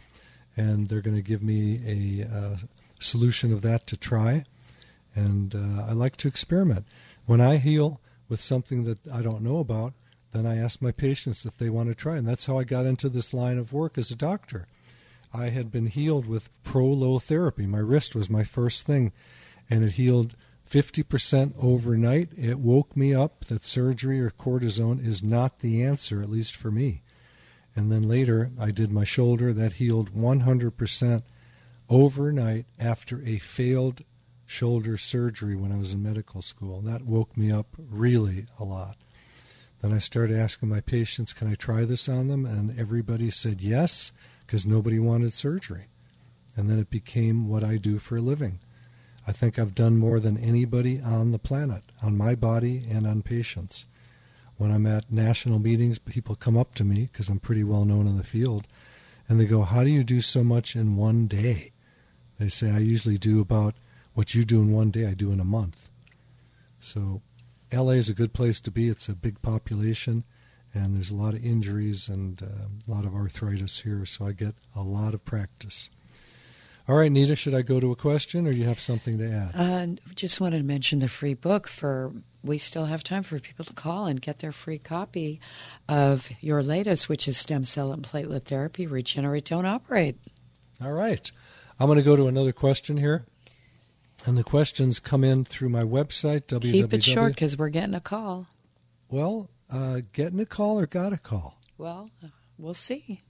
and 0.56 0.88
they're 0.88 1.00
going 1.00 1.16
to 1.16 1.22
give 1.22 1.42
me 1.42 1.80
a 1.86 2.36
uh, 2.36 2.56
solution 2.98 3.52
of 3.52 3.62
that 3.62 3.86
to 3.88 3.96
try. 3.96 4.44
And 5.14 5.54
uh, 5.54 5.86
I 5.88 5.92
like 5.92 6.16
to 6.18 6.28
experiment. 6.28 6.86
When 7.26 7.40
I 7.40 7.56
heal 7.56 8.00
with 8.28 8.40
something 8.40 8.84
that 8.84 9.06
I 9.08 9.22
don't 9.22 9.42
know 9.42 9.58
about, 9.58 9.94
then 10.32 10.46
I 10.46 10.56
ask 10.56 10.82
my 10.82 10.90
patients 10.90 11.46
if 11.46 11.56
they 11.56 11.70
want 11.70 11.88
to 11.88 11.94
try. 11.94 12.16
And 12.16 12.26
that's 12.26 12.46
how 12.46 12.58
I 12.58 12.64
got 12.64 12.86
into 12.86 13.08
this 13.08 13.32
line 13.32 13.58
of 13.58 13.72
work 13.72 13.96
as 13.96 14.10
a 14.10 14.16
doctor. 14.16 14.66
I 15.32 15.48
had 15.48 15.70
been 15.70 15.86
healed 15.86 16.26
with 16.26 16.62
prolotherapy. 16.62 17.66
My 17.66 17.78
wrist 17.78 18.14
was 18.14 18.30
my 18.30 18.44
first 18.44 18.86
thing, 18.86 19.12
and 19.70 19.84
it 19.84 19.92
healed 19.92 20.36
50% 20.68 21.54
overnight. 21.60 22.30
It 22.36 22.58
woke 22.58 22.96
me 22.96 23.14
up 23.14 23.44
that 23.46 23.64
surgery 23.64 24.20
or 24.20 24.30
cortisone 24.30 25.04
is 25.04 25.22
not 25.22 25.60
the 25.60 25.82
answer, 25.82 26.22
at 26.22 26.30
least 26.30 26.56
for 26.56 26.70
me. 26.70 27.02
And 27.76 27.90
then 27.90 28.02
later, 28.02 28.50
I 28.58 28.70
did 28.70 28.92
my 28.92 29.04
shoulder. 29.04 29.52
That 29.52 29.74
healed 29.74 30.14
100% 30.14 31.22
overnight 31.88 32.66
after 32.78 33.20
a 33.22 33.38
failed 33.38 34.02
shoulder 34.46 34.96
surgery 34.96 35.56
when 35.56 35.72
I 35.72 35.76
was 35.76 35.92
in 35.92 36.02
medical 36.02 36.42
school. 36.42 36.80
That 36.80 37.02
woke 37.02 37.36
me 37.36 37.50
up 37.50 37.66
really 37.78 38.46
a 38.58 38.64
lot. 38.64 38.96
Then 39.82 39.92
I 39.92 39.98
started 39.98 40.38
asking 40.38 40.68
my 40.68 40.80
patients, 40.80 41.32
can 41.32 41.48
I 41.50 41.54
try 41.54 41.84
this 41.84 42.08
on 42.08 42.28
them? 42.28 42.46
And 42.46 42.78
everybody 42.78 43.30
said 43.30 43.60
yes, 43.60 44.12
because 44.46 44.64
nobody 44.64 44.98
wanted 44.98 45.32
surgery. 45.32 45.88
and 46.56 46.70
then 46.70 46.78
it 46.78 46.90
became 46.90 47.48
what 47.48 47.64
I 47.64 47.76
do 47.76 47.98
for 47.98 48.16
a 48.16 48.20
living. 48.22 48.60
I 49.26 49.32
think 49.32 49.58
I've 49.58 49.74
done 49.74 49.96
more 49.96 50.20
than 50.20 50.36
anybody 50.36 51.00
on 51.00 51.32
the 51.32 51.38
planet, 51.38 51.82
on 52.02 52.16
my 52.16 52.34
body 52.34 52.84
and 52.88 53.06
on 53.06 53.22
patients. 53.22 53.86
When 54.56 54.70
I'm 54.70 54.86
at 54.86 55.10
national 55.10 55.58
meetings, 55.58 55.98
people 55.98 56.36
come 56.36 56.56
up 56.56 56.74
to 56.76 56.84
me 56.84 57.08
because 57.10 57.28
I'm 57.28 57.40
pretty 57.40 57.64
well 57.64 57.84
known 57.84 58.06
in 58.06 58.16
the 58.16 58.22
field, 58.24 58.66
and 59.28 59.40
they 59.40 59.46
go, 59.46 59.62
How 59.62 59.82
do 59.84 59.90
you 59.90 60.04
do 60.04 60.20
so 60.20 60.44
much 60.44 60.76
in 60.76 60.96
one 60.96 61.26
day? 61.26 61.72
They 62.38 62.48
say, 62.48 62.70
I 62.70 62.78
usually 62.78 63.18
do 63.18 63.40
about 63.40 63.74
what 64.14 64.34
you 64.34 64.44
do 64.44 64.60
in 64.60 64.72
one 64.72 64.90
day, 64.90 65.06
I 65.06 65.14
do 65.14 65.32
in 65.32 65.40
a 65.40 65.44
month. 65.44 65.88
So, 66.78 67.22
LA 67.72 67.92
is 67.92 68.08
a 68.08 68.14
good 68.14 68.32
place 68.32 68.60
to 68.60 68.70
be. 68.70 68.88
It's 68.88 69.08
a 69.08 69.14
big 69.14 69.42
population, 69.42 70.24
and 70.72 70.94
there's 70.94 71.10
a 71.10 71.16
lot 71.16 71.34
of 71.34 71.44
injuries 71.44 72.08
and 72.08 72.40
uh, 72.42 72.66
a 72.86 72.90
lot 72.94 73.04
of 73.04 73.14
arthritis 73.14 73.80
here, 73.80 74.06
so 74.06 74.26
I 74.26 74.32
get 74.32 74.54
a 74.76 74.82
lot 74.82 75.14
of 75.14 75.24
practice. 75.24 75.90
All 76.86 76.96
right, 76.96 77.10
Nita, 77.10 77.34
should 77.34 77.54
I 77.54 77.62
go 77.62 77.80
to 77.80 77.92
a 77.92 77.96
question 77.96 78.46
or 78.46 78.52
do 78.52 78.58
you 78.58 78.66
have 78.66 78.80
something 78.80 79.16
to 79.18 79.30
add? 79.30 79.52
Uh, 79.54 79.86
just 80.14 80.38
wanted 80.40 80.58
to 80.58 80.64
mention 80.64 80.98
the 80.98 81.08
free 81.08 81.32
book 81.32 81.66
for 81.66 82.12
we 82.42 82.58
still 82.58 82.84
have 82.84 83.02
time 83.02 83.22
for 83.22 83.38
people 83.40 83.64
to 83.64 83.72
call 83.72 84.04
and 84.06 84.20
get 84.20 84.40
their 84.40 84.52
free 84.52 84.78
copy 84.78 85.40
of 85.88 86.28
your 86.42 86.62
latest, 86.62 87.08
which 87.08 87.26
is 87.26 87.38
Stem 87.38 87.64
Cell 87.64 87.90
and 87.90 88.02
Platelet 88.02 88.44
Therapy 88.44 88.86
Regenerate 88.86 89.46
Don't 89.46 89.64
Operate. 89.64 90.18
All 90.82 90.92
right. 90.92 91.32
I'm 91.80 91.86
going 91.86 91.96
to 91.96 92.04
go 92.04 92.16
to 92.16 92.26
another 92.26 92.52
question 92.52 92.98
here. 92.98 93.24
And 94.26 94.36
the 94.36 94.44
questions 94.44 95.00
come 95.00 95.24
in 95.24 95.44
through 95.44 95.70
my 95.70 95.82
website, 95.82 96.44
www. 96.44 96.70
Keep 96.70 96.94
it 96.94 97.02
short 97.02 97.34
because 97.34 97.56
we're 97.56 97.68
getting 97.70 97.94
a 97.94 98.00
call. 98.00 98.46
Well, 99.08 99.48
uh, 99.70 100.00
getting 100.12 100.40
a 100.40 100.46
call 100.46 100.78
or 100.78 100.86
got 100.86 101.12
a 101.12 101.18
call? 101.18 101.58
Well, 101.78 102.10
we'll 102.58 102.74
see. 102.74 103.22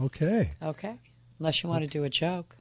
Okay. 0.00 0.52
Okay. 0.62 0.96
Unless 1.38 1.62
you 1.62 1.68
want 1.68 1.82
to 1.82 1.88
do 1.88 2.04
a 2.04 2.08
joke. 2.10 2.56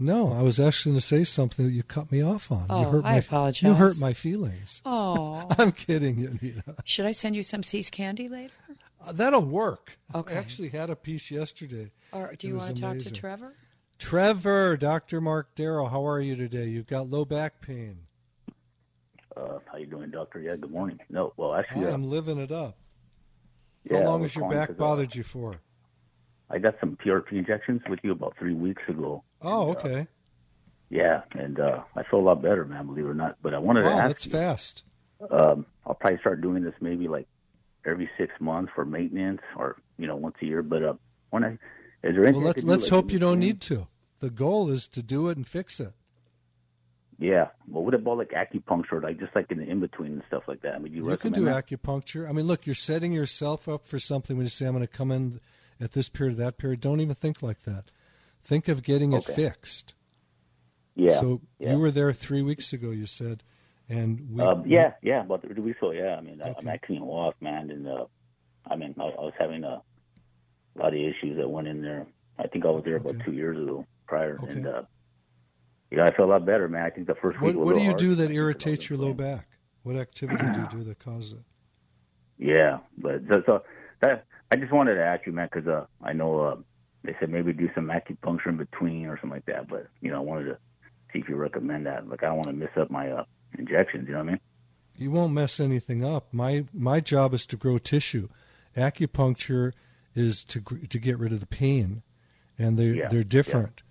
No, 0.00 0.32
I 0.32 0.40
was 0.40 0.58
actually 0.58 0.92
going 0.92 1.00
to 1.00 1.06
say 1.06 1.24
something 1.24 1.66
that 1.66 1.72
you 1.72 1.82
cut 1.82 2.10
me 2.10 2.22
off 2.22 2.50
on. 2.50 2.66
Oh, 2.70 2.80
you 2.80 2.88
hurt 2.88 3.04
I 3.04 3.12
my, 3.12 3.16
apologize. 3.18 3.62
You 3.62 3.74
hurt 3.74 3.98
my 4.00 4.14
feelings. 4.14 4.80
Oh. 4.86 5.46
I'm 5.58 5.72
kidding 5.72 6.18
you, 6.18 6.38
Nita. 6.40 6.76
Should 6.84 7.04
I 7.04 7.12
send 7.12 7.36
you 7.36 7.42
some 7.42 7.62
See's 7.62 7.90
candy 7.90 8.26
later? 8.26 8.54
Uh, 9.04 9.12
that'll 9.12 9.42
work. 9.44 9.98
Okay. 10.14 10.34
I 10.34 10.38
actually 10.38 10.70
had 10.70 10.88
a 10.88 10.96
piece 10.96 11.30
yesterday. 11.30 11.90
Or 12.12 12.34
do 12.38 12.46
you 12.46 12.56
want 12.56 12.74
to 12.74 12.80
talk 12.80 12.98
to. 12.98 13.12
Trevor? 13.12 13.54
Trevor, 13.98 14.78
Dr. 14.78 15.20
Marc 15.20 15.54
Darrow, 15.54 15.86
how 15.86 16.06
are 16.06 16.20
you 16.20 16.34
today? 16.34 16.64
You've 16.64 16.86
got 16.86 17.10
low 17.10 17.26
back 17.26 17.60
pain. 17.60 17.98
Uh, 19.36 19.58
how 19.70 19.76
you 19.76 19.86
doing, 19.86 20.10
doctor? 20.10 20.40
Yeah, 20.40 20.56
good 20.56 20.70
morning. 20.70 20.98
No, 21.10 21.34
well, 21.36 21.54
actually, 21.54 21.86
I 21.86 21.90
uh, 21.90 21.94
am 21.94 22.04
living 22.04 22.38
it 22.38 22.50
up. 22.50 22.78
yeah, 23.84 23.98
how 23.98 24.04
long 24.06 24.22
has 24.22 24.34
your 24.34 24.44
calling 24.44 24.58
back 24.58 24.68
'cause, 24.68 24.76
uh, 24.76 24.78
bothered 24.78 25.14
you 25.14 25.22
for? 25.22 25.60
I 26.50 26.58
got 26.58 26.74
some 26.80 26.96
PRP 26.96 27.32
injections 27.32 27.80
with 27.88 28.00
you 28.02 28.12
about 28.12 28.34
three 28.38 28.54
weeks 28.54 28.82
ago. 28.88 29.22
Oh, 29.40 29.68
And, 29.68 29.76
uh, 29.76 29.80
okay. 29.80 30.06
yeah, 30.90 31.22
and 31.32 31.60
uh, 31.60 31.82
I 31.96 32.02
feel 32.02 32.20
a 32.20 32.22
lot 32.22 32.42
better, 32.42 32.64
man. 32.64 32.86
Believe 32.86 33.04
it 33.06 33.08
or 33.08 33.14
not. 33.14 33.36
But 33.42 33.54
I 33.54 33.58
wanted 33.58 33.82
to 33.82 33.88
Wow, 33.90 33.98
ask 33.98 34.08
that's 34.08 34.26
you. 34.26 34.32
fast. 34.32 34.82
Um, 35.30 35.66
I'll 35.86 35.94
probably 35.94 36.18
start 36.18 36.40
doing 36.40 36.62
this 36.64 36.74
maybe 36.80 37.06
like 37.08 37.28
every 37.86 38.10
six 38.18 38.32
months 38.40 38.72
for 38.74 38.84
maintenance, 38.84 39.40
or 39.56 39.76
you 39.98 40.06
know, 40.06 40.16
once 40.16 40.36
a 40.42 40.46
year. 40.46 40.62
But 40.62 40.82
uh, 40.82 40.94
when 41.30 41.44
I 41.44 41.52
is 41.52 41.58
there 42.02 42.24
anything? 42.24 42.34
Well, 42.36 42.42
let's 42.46 42.62
let's 42.64 42.82
like, 42.84 42.90
hope 42.90 43.12
you 43.12 43.18
don't 43.18 43.38
need 43.38 43.60
to. 43.62 43.86
The 44.20 44.30
goal 44.30 44.68
is 44.70 44.88
to 44.88 45.02
do 45.02 45.28
it 45.28 45.36
and 45.36 45.46
fix 45.46 45.78
it. 45.80 45.92
Yeah. 47.18 47.48
Well, 47.68 47.84
what 47.84 47.94
about 47.94 48.16
like 48.18 48.30
acupuncture, 48.30 49.02
like 49.02 49.18
just 49.20 49.34
like 49.36 49.50
in 49.50 49.58
the 49.58 49.64
in 49.68 49.80
between 49.80 50.12
and 50.12 50.22
stuff 50.26 50.44
like 50.48 50.62
that? 50.62 50.74
I 50.74 50.78
mean, 50.78 50.94
you, 50.94 51.08
You 51.10 51.16
can 51.18 51.32
do 51.32 51.44
that? 51.44 51.66
acupuncture. 51.66 52.28
I 52.28 52.32
mean, 52.32 52.46
look, 52.46 52.64
you're 52.66 52.74
setting 52.74 53.12
yourself 53.12 53.68
up 53.68 53.86
for 53.86 53.98
something 53.98 54.36
when 54.38 54.46
you 54.46 54.50
say, 54.50 54.66
I'm 54.66 54.72
going 54.72 54.86
to 54.86 54.92
come 54.92 55.10
in 55.12 55.40
at 55.80 55.92
this 55.92 56.08
period, 56.08 56.36
that 56.38 56.58
period. 56.58 56.80
Don't 56.80 57.00
even 57.00 57.14
think 57.14 57.42
like 57.42 57.62
that. 57.64 57.84
Think 58.42 58.68
of 58.68 58.82
getting 58.82 59.12
it 59.12 59.24
fixed. 59.24 59.94
Yeah. 60.94 61.18
So 61.18 61.40
yeah. 61.58 61.72
you 61.72 61.78
were 61.78 61.90
there 61.90 62.12
three 62.12 62.42
weeks 62.42 62.72
ago, 62.72 62.90
you 62.90 63.06
said, 63.06 63.42
and 63.88 64.28
we. 64.30 64.42
Um, 64.42 64.64
yeah, 64.66 64.92
yeah, 65.02 65.22
about 65.22 65.42
three 65.42 65.54
weeks 65.54 65.78
ago. 65.78 65.92
Yeah, 65.92 66.16
I 66.16 66.20
mean, 66.20 66.40
I, 66.42 66.48
I'm 66.48 66.54
Okay. 66.58 66.70
actually 66.70 66.98
off, 66.98 67.34
man, 67.40 67.70
and 67.70 67.86
uh, 67.86 68.04
I 68.70 68.76
mean, 68.76 68.94
I, 68.98 69.04
I 69.04 69.20
was 69.20 69.32
having 69.38 69.64
a 69.64 69.82
lot 70.76 70.88
of 70.88 70.94
issues 70.94 71.36
that 71.36 71.48
went 71.48 71.68
in 71.68 71.82
there. 71.82 72.06
I 72.38 72.46
think 72.46 72.64
I 72.64 72.70
was 72.70 72.82
there 72.84 72.96
about 72.96 73.16
two 73.24 73.32
years 73.32 73.58
ago 73.58 73.86
prior, 74.06 74.38
Okay. 74.42 74.52
and 74.52 74.66
uh, 74.66 74.82
yeah, 75.90 76.04
I 76.04 76.14
feel 76.16 76.26
a 76.26 76.32
lot 76.32 76.46
better, 76.46 76.68
man. 76.68 76.84
I 76.84 76.90
think 76.90 77.06
the 77.06 77.14
first 77.16 77.40
What, 77.40 77.48
week 77.48 77.56
was 77.56 77.66
what 77.66 77.76
do 77.76 77.82
you 77.82 77.90
hard, 77.90 77.98
do 77.98 78.14
that 78.16 78.30
I 78.30 78.34
irritates 78.34 78.88
your 78.88 78.98
low 78.98 79.12
back? 79.12 79.48
What 79.82 79.96
activity 79.96 80.44
do 80.52 80.60
you 80.60 80.68
do 80.70 80.84
that 80.88 80.98
causes 80.98 81.32
it? 81.32 81.38
Yeah, 82.38 82.78
but 82.96 83.22
so, 83.30 83.42
so 83.46 83.62
that 84.00 84.24
I 84.50 84.56
just 84.56 84.72
wanted 84.72 84.94
to 84.96 85.04
ask 85.04 85.26
you, 85.26 85.32
man, 85.32 85.48
because 85.52 85.68
uh, 85.68 85.86
I 86.02 86.12
know 86.12 86.40
uh, 86.40 86.56
they 87.04 87.14
said 87.20 87.30
maybe 87.30 87.52
do 87.52 87.70
some 87.74 87.88
acupuncture 87.88 88.48
in 88.48 88.56
between 88.56 89.06
or 89.06 89.16
something 89.16 89.30
like 89.30 89.46
that. 89.46 89.68
But 89.68 89.86
you 90.00 90.10
know, 90.10 90.16
I 90.16 90.20
wanted 90.20 90.44
to 90.46 90.58
see 91.12 91.20
if 91.20 91.28
you 91.28 91.36
recommend 91.36 91.86
that. 91.86 92.08
Like, 92.08 92.22
I 92.22 92.26
don't 92.26 92.36
want 92.36 92.48
to 92.48 92.54
mess 92.54 92.76
up 92.76 92.90
my 92.90 93.10
uh, 93.10 93.24
injections. 93.58 94.06
You 94.08 94.14
know 94.14 94.20
what 94.20 94.28
I 94.28 94.32
mean? 94.32 94.40
You 94.96 95.10
won't 95.10 95.32
mess 95.32 95.60
anything 95.60 96.04
up. 96.04 96.28
My 96.32 96.64
my 96.72 97.00
job 97.00 97.32
is 97.32 97.46
to 97.46 97.56
grow 97.56 97.78
tissue. 97.78 98.28
Acupuncture 98.76 99.72
is 100.14 100.44
to 100.44 100.60
to 100.60 100.98
get 100.98 101.18
rid 101.18 101.32
of 101.32 101.40
the 101.40 101.46
pain, 101.46 102.02
and 102.58 102.78
they 102.78 102.88
Yeah, 102.88 103.08
they're 103.08 103.24
different. 103.24 103.82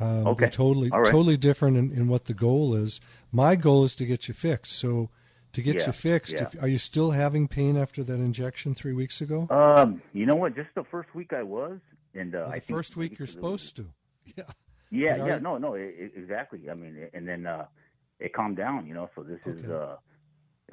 Um, 0.00 0.26
Okay. 0.28 0.40
They're 0.40 0.48
totally 0.48 0.90
All 0.90 1.00
right. 1.00 1.10
totally 1.10 1.36
different 1.36 1.76
in, 1.76 1.92
in 1.92 2.08
what 2.08 2.24
the 2.24 2.32
goal 2.32 2.74
is. 2.74 3.00
My 3.30 3.54
goal 3.54 3.84
is 3.84 3.94
to 3.96 4.06
get 4.06 4.28
you 4.28 4.34
fixed. 4.34 4.72
So 4.72 5.10
to 5.52 5.62
get 5.62 5.76
Yeah, 5.76 5.86
you 5.86 5.92
fixed, 5.92 6.32
yeah. 6.34 6.42
if, 6.44 6.62
are 6.62 6.68
you 6.68 6.78
still 6.78 7.10
having 7.10 7.48
pain 7.48 7.76
after 7.76 8.04
that 8.04 8.14
injection 8.14 8.74
three 8.74 8.92
weeks 8.92 9.20
ago? 9.20 9.48
Um, 9.50 10.02
you 10.12 10.26
know 10.26 10.36
what? 10.36 10.54
Just 10.54 10.68
the 10.74 10.84
first 10.84 11.14
week 11.14 11.32
I 11.32 11.42
was, 11.42 11.78
and 12.14 12.34
uh, 12.34 12.44
Well, 12.44 12.52
I 12.52 12.58
the 12.60 12.66
first 12.66 12.96
week 12.96 13.18
you're 13.18 13.28
supposed 13.28 13.76
to. 13.76 13.86
Yeah. 14.36 14.44
Yeah, 14.92 15.24
yeah, 15.24 15.38
no, 15.38 15.56
no, 15.56 15.76
i 15.76 15.78
i 15.78 16.10
exactly. 16.16 16.68
I 16.68 16.74
mean, 16.74 17.08
and 17.14 17.26
then 17.26 17.46
uh, 17.46 17.66
it 18.18 18.32
calmed 18.32 18.56
down, 18.56 18.86
you 18.86 18.94
know. 18.94 19.08
So 19.14 19.22
this 19.22 19.40
is, 19.46 19.64
Okay. 19.64 19.72
uh, 19.72 19.96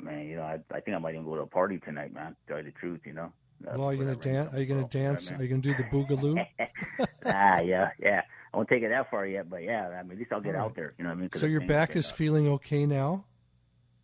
man, 0.04 0.26
you 0.26 0.36
know, 0.38 0.42
I, 0.42 0.60
I 0.72 0.80
think 0.80 0.96
I 0.96 1.00
might 1.00 1.14
even 1.14 1.24
go 1.24 1.36
to 1.36 1.42
a 1.42 1.48
party 1.48 1.80
tonight, 1.80 2.14
man. 2.14 2.32
To 2.32 2.48
tell 2.48 2.58
you 2.58 2.64
the 2.64 2.72
truth, 2.72 3.02
you 3.06 3.14
know. 3.14 3.32
Uh, 3.66 3.74
Well, 3.78 3.90
are 3.90 3.94
you 3.94 4.00
gonna 4.04 4.16
dance? 4.16 4.54
Are 4.54 4.60
you 4.60 4.66
gonna 4.66 4.88
dance? 4.88 5.32
Are 5.32 5.42
you 5.42 5.48
gonna 5.48 5.62
do 5.62 5.76
the 5.76 5.84
boogaloo? 5.84 6.46
ah, 7.26 7.60
yeah, 7.60 7.92
yeah. 8.00 8.22
I 8.54 8.58
won't 8.58 8.70
take 8.70 8.82
it 8.84 8.90
that 8.90 9.10
far 9.12 9.28
yet, 9.28 9.50
but 9.50 9.64
yeah, 9.64 9.88
I 9.88 10.02
mean, 10.04 10.14
at 10.14 10.18
least 10.18 10.32
I'll 10.32 10.42
get 10.42 10.56
right. 10.56 10.62
out 10.64 10.76
there. 10.76 10.94
You 10.98 11.04
know 11.04 11.12
what 11.12 11.18
I 11.18 11.22
mean? 11.22 11.30
So 11.36 11.46
your 11.46 11.62
back 11.62 11.96
is 11.96 12.10
uh, 12.12 12.16
feeling 12.16 12.48
okay 12.48 12.86
now? 12.88 13.26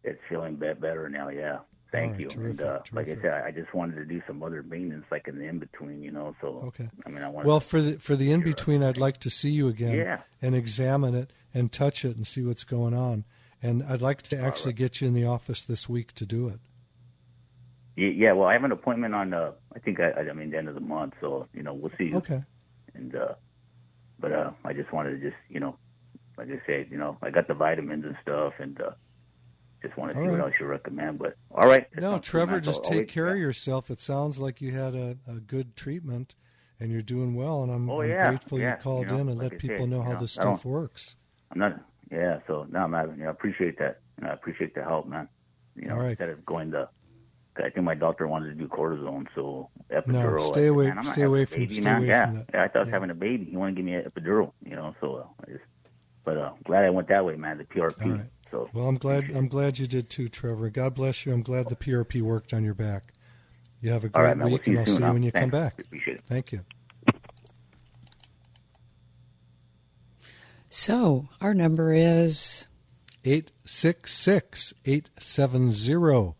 It's 0.03 0.19
feeling 0.29 0.55
bit 0.55 0.79
better 0.81 1.09
now. 1.09 1.29
Yeah, 1.29 1.59
thank 1.91 2.13
right, 2.13 2.21
you. 2.21 2.27
terrific, 2.29 2.61
and 2.61 2.69
uh, 2.69 2.79
like 2.91 3.07
I 3.07 3.15
said, 3.21 3.43
I 3.45 3.51
just 3.51 3.73
wanted 3.73 3.95
to 3.95 4.05
do 4.05 4.21
some 4.27 4.41
other 4.43 4.63
maintenance, 4.63 5.05
like 5.11 5.27
in 5.27 5.37
the 5.37 5.45
in 5.45 5.59
between, 5.59 6.01
you 6.01 6.11
know. 6.11 6.35
So 6.41 6.63
Okay. 6.67 6.89
I 7.05 7.09
mean, 7.09 7.23
I 7.23 7.29
wanted. 7.29 7.47
Well, 7.47 7.59
for 7.59 7.81
the 7.81 7.97
for 7.99 8.15
the 8.15 8.31
in 8.31 8.41
between, 8.41 8.83
I'd 8.83 8.97
like 8.97 9.19
to 9.21 9.29
see 9.29 9.51
you 9.51 9.67
again 9.67 9.95
Yeah. 9.95 10.21
and 10.41 10.55
examine 10.55 11.15
it 11.15 11.31
and 11.53 11.71
touch 11.71 12.03
it 12.03 12.15
and 12.15 12.25
see 12.27 12.43
what's 12.43 12.63
going 12.63 12.93
on. 12.93 13.25
And 13.61 13.81
I'd 13.83 14.01
like 14.01 14.23
to 14.23 14.37
actually 14.37 14.73
get 14.73 14.99
you 14.99 15.07
in 15.07 15.13
the 15.13 15.25
office 15.25 15.63
this 15.63 15.87
week 15.87 16.11
to 16.15 16.25
do 16.25 16.49
it. 16.49 16.59
Yeah, 17.95 18.09
yeah, 18.09 18.31
well, 18.33 18.49
I 18.49 18.53
have 18.53 18.63
an 18.63 18.71
appointment 18.71 19.13
on. 19.13 19.33
Uh, 19.33 19.51
I 19.73 19.79
think 19.79 19.99
I, 19.99 20.11
I 20.11 20.33
mean 20.33 20.49
the 20.49 20.57
end 20.57 20.67
of 20.67 20.75
the 20.75 20.81
month, 20.81 21.13
so 21.21 21.47
you 21.53 21.63
know 21.63 21.73
we'll 21.73 21.91
see. 21.97 22.13
Okay. 22.13 22.43
And 22.95 23.15
uh, 23.15 23.35
but 24.19 24.31
uh, 24.31 24.51
I 24.65 24.73
just 24.73 24.91
wanted 24.91 25.11
to 25.11 25.29
just 25.29 25.39
you 25.47 25.59
know, 25.59 25.77
like 26.37 26.47
I 26.49 26.59
said, 26.65 26.87
you 26.89 26.97
know, 26.97 27.17
I 27.21 27.29
got 27.29 27.47
the 27.47 27.53
vitamins 27.53 28.03
and 28.03 28.15
stuff, 28.21 28.53
and 28.59 28.81
uh, 28.81 28.91
just 29.83 29.97
want 29.97 30.11
to 30.13 30.17
All 30.17 30.25
see 30.25 30.31
what 30.31 30.39
else 30.39 30.53
you 30.59 30.65
recommend. 30.65 31.19
But 31.19 31.35
all 31.51 31.67
right, 31.67 31.85
No, 31.99 32.17
Trevor, 32.19 32.59
just 32.59 32.83
take 32.83 33.07
care 33.07 33.27
of 33.27 33.37
yourself. 33.37 33.91
It 33.91 33.99
sounds 33.99 34.39
like 34.39 34.61
you 34.61 34.71
had 34.71 34.95
a, 34.95 35.17
a 35.27 35.35
good 35.35 35.75
treatment 35.75 36.35
and 36.79 36.91
you're 36.91 37.01
doing 37.01 37.35
well. 37.35 37.63
And 37.63 37.71
I'm, 37.71 37.89
Oh, 37.89 38.01
I'm 38.01 38.09
yeah, 38.09 38.29
grateful 38.29 38.59
yeah, 38.59 38.77
you 38.77 38.81
called 38.81 39.05
you 39.11 39.15
know, 39.17 39.21
in 39.21 39.29
and 39.29 39.37
like 39.39 39.51
let 39.51 39.59
people 39.61 39.77
said, 39.79 39.89
know 39.89 40.01
how 40.01 40.13
know, 40.13 40.19
this 40.19 40.31
stuff 40.31 40.65
works. 40.65 41.15
I'm 41.51 41.59
not. 41.59 41.79
Yeah, 42.11 42.39
so 42.47 42.65
no, 42.71 42.79
I'm 42.79 42.93
having. 42.93 43.17
You 43.17 43.23
know, 43.23 43.29
I 43.29 43.31
appreciate 43.31 43.77
that. 43.79 43.99
You 44.19 44.25
know, 44.25 44.31
I 44.31 44.33
appreciate 44.33 44.73
the 44.75 44.83
help, 44.83 45.07
man. 45.07 45.27
You 45.75 45.87
know, 45.87 45.95
All 45.95 46.01
right. 46.01 46.09
instead 46.11 46.29
of 46.29 46.45
going 46.45 46.71
to. 46.71 46.89
I 47.57 47.69
think 47.69 47.83
my 47.85 47.93
doctor 47.93 48.27
wanted 48.27 48.47
to 48.49 48.55
do 48.55 48.67
cortisone, 48.67 49.27
so 49.35 49.69
epidural. 49.91 50.41
I 50.41 50.45
stay 50.45 50.65
away- 50.67 50.87
Man, 50.91 51.03
stay 51.03 51.21
away 51.21 51.45
from- 51.45 51.59
baby, 51.61 51.75
stay 51.75 51.83
man. 51.83 51.97
away 51.97 52.07
yeah, 52.07 52.25
from 52.25 52.35
that. 52.35 52.45
yeah. 52.51 52.63
I 52.63 52.67
thought 52.67 52.75
I 52.77 52.83
was 52.85 52.89
having 52.89 53.09
a 53.11 53.13
baby. 53.15 53.45
He 53.45 53.55
wanted 53.57 53.75
to 53.75 53.81
give 53.81 53.85
me 53.85 53.93
an 53.93 54.03
epidural, 54.09 54.53
you 54.65 54.75
know. 54.75 54.95
So 54.99 55.15
uh, 55.17 55.23
I 55.47 55.51
just, 55.51 55.63
but 56.25 56.37
uh, 56.37 56.53
glad 56.65 56.83
I 56.83 56.89
went 56.89 57.09
that 57.09 57.23
way, 57.23 57.35
man. 57.35 57.59
The 57.59 57.65
PRP. 57.65 58.11
Right. 58.17 58.25
So 58.53 58.69
Well, 58.71 58.87
I'm 58.87 58.99
glad. 58.99 59.31
I'm 59.31 59.47
glad 59.47 59.79
you 59.79 59.87
did 59.87 60.11
too, 60.11 60.29
Trevor. 60.29 60.69
God 60.69 60.93
bless 60.93 61.25
you. 61.25 61.33
I'm 61.33 61.41
glad 61.41 61.69
the 61.69 61.75
PRP 61.75 62.21
worked 62.21 62.53
on 62.53 62.63
your 62.63 62.75
back. 62.75 63.11
You 63.81 63.89
have 63.89 64.03
a 64.03 64.09
great 64.09 64.23
right, 64.23 64.37
man. 64.37 64.45
We'll 64.45 64.53
week, 64.53 64.67
and 64.67 64.77
I'll 64.77 64.85
soon. 64.85 64.93
see 64.93 65.01
you 65.01 65.07
huh? 65.07 65.13
when 65.13 65.23
you 65.23 65.31
come 65.31 65.49
back. 65.49 65.79
Appreciate 65.79 66.17
it. 66.17 66.23
Thank 66.29 66.51
you. 66.51 66.61
So 70.69 71.29
our 71.41 71.55
number 71.55 71.93
is 71.93 72.67
866 73.25 74.75
870 74.85 76.35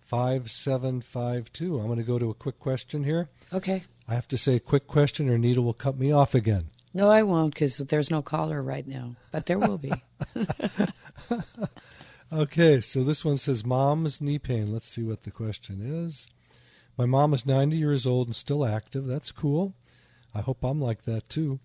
5752. 0.00 1.78
I'm 1.78 1.86
going 1.86 1.98
to 1.98 2.02
go 2.02 2.18
to 2.18 2.30
a 2.30 2.34
quick 2.34 2.58
question 2.58 3.04
here. 3.04 3.28
okay. 3.52 3.82
I 4.08 4.14
have 4.14 4.28
to 4.28 4.38
say 4.38 4.54
a 4.54 4.60
quick 4.60 4.86
question 4.86 5.28
or 5.28 5.36
Nita 5.36 5.60
will 5.60 5.74
cut 5.74 5.98
me 5.98 6.12
off 6.12 6.34
again. 6.34 6.70
No, 6.94 7.10
I 7.10 7.24
won't 7.24 7.52
because 7.52 7.76
there's 7.76 8.10
no 8.10 8.22
caller 8.22 8.62
right 8.62 8.86
now, 8.86 9.16
but 9.30 9.44
there 9.44 9.58
will 9.58 9.76
be. 9.76 9.92
Okay, 12.30 12.82
so 12.82 13.02
this 13.02 13.24
one 13.24 13.38
says 13.38 13.64
mom's 13.64 14.20
knee 14.20 14.38
pain. 14.38 14.70
Let's 14.70 14.88
see 14.88 15.02
what 15.02 15.22
the 15.22 15.30
question 15.30 15.80
is. 15.80 16.28
My 16.98 17.06
mom 17.06 17.32
is 17.32 17.46
90 17.46 17.74
years 17.74 18.06
old 18.06 18.28
and 18.28 18.36
still 18.36 18.66
active. 18.66 19.06
That's 19.06 19.32
cool. 19.32 19.72
I 20.34 20.40
hope 20.40 20.62
I'm 20.62 20.78
like 20.78 21.04
that 21.04 21.30
too. 21.30 21.58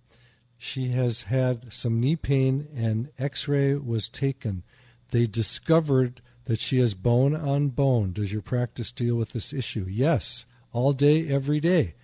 She 0.57 0.89
has 0.89 1.23
had 1.23 1.73
some 1.73 1.99
knee 1.99 2.15
pain, 2.15 2.69
and 2.73 3.09
x 3.19 3.45
ray 3.49 3.75
was 3.75 4.07
taken. 4.07 4.63
They 5.11 5.27
discovered 5.27 6.21
that 6.45 6.59
she 6.59 6.79
has 6.79 6.93
bone 6.93 7.35
on 7.35 7.69
bone. 7.69 8.13
Does 8.13 8.31
your 8.31 8.41
practice 8.41 8.93
deal 8.93 9.15
with 9.15 9.33
this 9.33 9.51
issue? 9.51 9.85
Yes, 9.89 10.45
all 10.71 10.93
day, 10.93 11.27
every 11.27 11.59
day. 11.59 11.95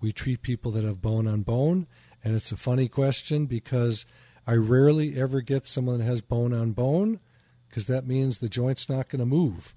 We 0.00 0.12
treat 0.12 0.40
people 0.40 0.70
that 0.72 0.84
have 0.84 1.02
bone 1.02 1.26
on 1.26 1.42
bone, 1.42 1.86
and 2.24 2.34
it's 2.34 2.52
a 2.52 2.56
funny 2.56 2.88
question 2.88 3.44
because 3.44 4.06
I 4.46 4.54
rarely 4.54 5.20
ever 5.20 5.40
get 5.40 5.66
someone 5.66 5.98
that 5.98 6.04
has 6.04 6.20
bone 6.20 6.52
on 6.52 6.72
bone 6.72 7.20
because 7.68 7.86
that 7.86 8.06
means 8.06 8.38
the 8.38 8.48
joint's 8.48 8.88
not 8.88 9.08
going 9.08 9.20
to 9.20 9.26
move. 9.26 9.74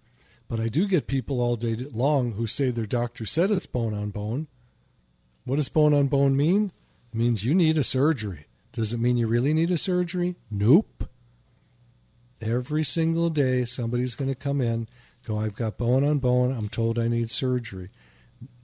But 0.48 0.60
I 0.60 0.68
do 0.68 0.88
get 0.88 1.08
people 1.08 1.42
all 1.42 1.56
day 1.56 1.76
long 1.76 2.34
who 2.34 2.48
say 2.48 2.72
their 2.72 2.86
doctor 2.86 3.26
said 3.26 3.52
it's 3.52 3.66
bone 3.66 3.94
on 3.94 4.10
bone. 4.10 4.48
What 5.46 5.58
does 5.58 5.70
bone 5.70 5.94
on 5.94 6.08
bone 6.08 6.36
mean? 6.38 6.72
It 7.12 7.18
means 7.18 7.44
you 7.44 7.56
need 7.56 7.78
a 7.78 7.84
surgery. 7.84 8.46
Does 8.72 8.94
it 8.94 9.00
mean 9.00 9.18
you 9.18 9.28
really 9.28 9.54
need 9.54 9.72
a 9.72 9.78
surgery? 9.78 10.36
Nope. 10.52 11.10
Every 12.42 12.84
single 12.84 13.30
day, 13.30 13.66
somebody's 13.66 14.16
going 14.16 14.30
to 14.30 14.36
come 14.36 14.62
in, 14.62 14.88
go, 15.26 15.38
I've 15.38 15.56
got 15.56 15.78
bone 15.78 16.04
on 16.04 16.20
bone. 16.20 16.56
I'm 16.56 16.70
told 16.70 16.98
I 16.98 17.08
need 17.08 17.32
surgery. 17.32 17.90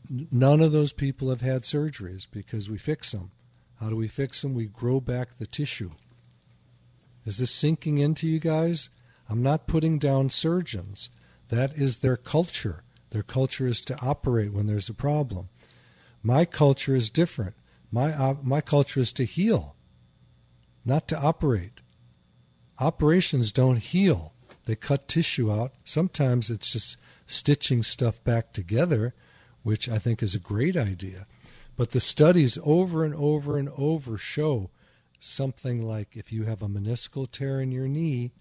None 0.10 0.62
of 0.62 0.72
those 0.72 0.94
people 0.94 1.30
have 1.30 1.42
had 1.42 1.64
surgeries 1.64 2.28
because 2.30 2.70
we 2.70 2.78
fix 2.78 3.12
them. 3.12 3.32
How 3.80 3.90
do 3.90 3.96
we 3.96 4.08
fix 4.08 4.42
them? 4.42 4.54
We 4.54 4.66
grow 4.66 5.00
back 5.00 5.38
the 5.38 5.48
tissue. 5.48 5.92
Is 7.26 7.40
this 7.40 7.52
sinking 7.52 7.98
into 7.98 8.28
you 8.28 8.40
guys? 8.40 8.90
I'm 9.30 9.42
not 9.42 9.68
putting 9.68 10.00
down 10.00 10.30
surgeons. 10.30 11.10
That 11.50 11.74
is 11.76 11.98
their 11.98 12.18
culture. 12.18 12.84
Their 13.10 13.24
culture 13.24 13.68
is 13.68 13.82
to 13.82 14.00
operate 14.00 14.54
when 14.54 14.68
there's 14.68 14.90
a 14.90 14.94
problem. 14.94 15.50
My 16.22 16.46
culture 16.46 16.96
is 16.96 17.10
different. 17.10 17.56
My, 17.92 18.12
uh, 18.12 18.36
my 18.42 18.62
culture 18.62 19.00
is 19.00 19.14
to 19.14 19.24
heal, 19.24 19.76
not 20.84 21.08
to 21.08 21.18
operate. 21.18 21.82
Operations 22.80 23.52
don't 23.52 23.78
heal, 23.78 24.34
they 24.66 24.76
cut 24.76 25.08
tissue 25.08 25.52
out. 25.52 25.74
Sometimes 25.86 26.50
it's 26.50 26.72
just 26.72 26.98
stitching 27.26 27.84
stuff 27.84 28.22
back 28.24 28.52
together, 28.52 29.14
which 29.64 29.88
I 29.88 29.98
think 29.98 30.22
is 30.22 30.36
a 30.36 30.40
great 30.40 30.76
idea. 30.76 31.26
But 31.78 31.92
the 31.92 32.00
studies 32.00 32.58
over 32.64 33.04
and 33.04 33.14
over 33.14 33.58
and 33.58 33.70
over 33.78 34.18
show 34.18 34.70
something 35.20 35.86
like 35.86 36.16
if 36.16 36.32
you 36.32 36.44
have 36.44 36.62
a 36.62 36.68
meniscal 36.68 37.30
tear 37.30 37.60
in 37.60 37.72
your 37.72 37.88
knee, 37.88 38.32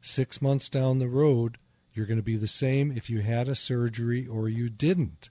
six 0.00 0.40
months 0.40 0.68
down 0.68 0.98
the 0.98 1.08
road, 1.08 1.58
you're 1.92 2.06
going 2.06 2.18
to 2.18 2.22
be 2.22 2.36
the 2.36 2.46
same 2.46 2.92
if 2.92 3.10
you 3.10 3.20
had 3.20 3.48
a 3.48 3.54
surgery 3.54 4.26
or 4.26 4.48
you 4.48 4.68
didn't. 4.68 5.30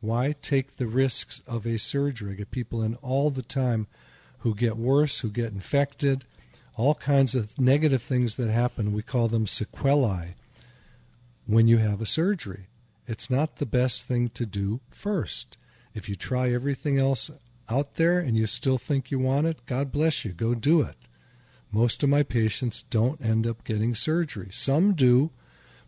Why 0.00 0.34
take 0.42 0.76
the 0.76 0.86
risks 0.86 1.40
of 1.46 1.66
a 1.66 1.78
surgery? 1.78 2.32
I 2.32 2.34
get 2.36 2.50
people 2.50 2.82
in 2.82 2.96
all 2.96 3.30
the 3.30 3.42
time 3.42 3.86
who 4.40 4.54
get 4.54 4.76
worse, 4.76 5.20
who 5.20 5.30
get 5.30 5.52
infected, 5.52 6.26
all 6.76 6.94
kinds 6.94 7.34
of 7.34 7.58
negative 7.58 8.02
things 8.02 8.34
that 8.34 8.50
happen. 8.50 8.92
We 8.92 9.02
call 9.02 9.28
them 9.28 9.46
sequelae 9.46 10.34
when 11.46 11.68
you 11.68 11.78
have 11.78 12.02
a 12.02 12.06
surgery. 12.06 12.66
It's 13.06 13.30
not 13.30 13.56
the 13.56 13.66
best 13.66 14.06
thing 14.06 14.28
to 14.30 14.44
do 14.44 14.80
first. 14.90 15.56
If 15.94 16.08
you 16.08 16.16
try 16.16 16.52
everything 16.52 16.98
else 16.98 17.30
out 17.70 17.94
there 17.94 18.18
and 18.18 18.36
you 18.36 18.46
still 18.46 18.78
think 18.78 19.10
you 19.10 19.18
want 19.18 19.46
it, 19.46 19.64
God 19.66 19.92
bless 19.92 20.24
you, 20.24 20.32
go 20.32 20.54
do 20.54 20.82
it. 20.82 20.96
Most 21.70 22.02
of 22.02 22.08
my 22.08 22.22
patients 22.22 22.84
don't 22.90 23.24
end 23.24 23.46
up 23.46 23.64
getting 23.64 23.94
surgery. 23.94 24.48
Some 24.50 24.92
do, 24.94 25.30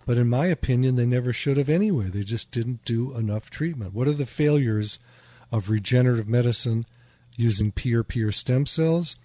but 0.07 0.17
in 0.17 0.29
my 0.29 0.47
opinion, 0.47 0.97
they 0.97 1.07
never 1.07 1.33
should 1.33 1.57
have 1.57 1.69
anyway. 1.69 2.07
They 2.09 2.23
just 2.23 2.51
didn't 2.51 2.85
do 2.85 3.15
enough 3.17 3.51
treatment. 3.51 3.93
What 3.93 4.09
are 4.09 4.15
the 4.15 4.27
failures 4.27 4.99
of 5.53 5.71
regenerative 5.71 6.29
medicine 6.29 6.87
using 7.37 7.73
PRP 7.73 8.33
stem 8.33 8.67
cells? 8.67 9.17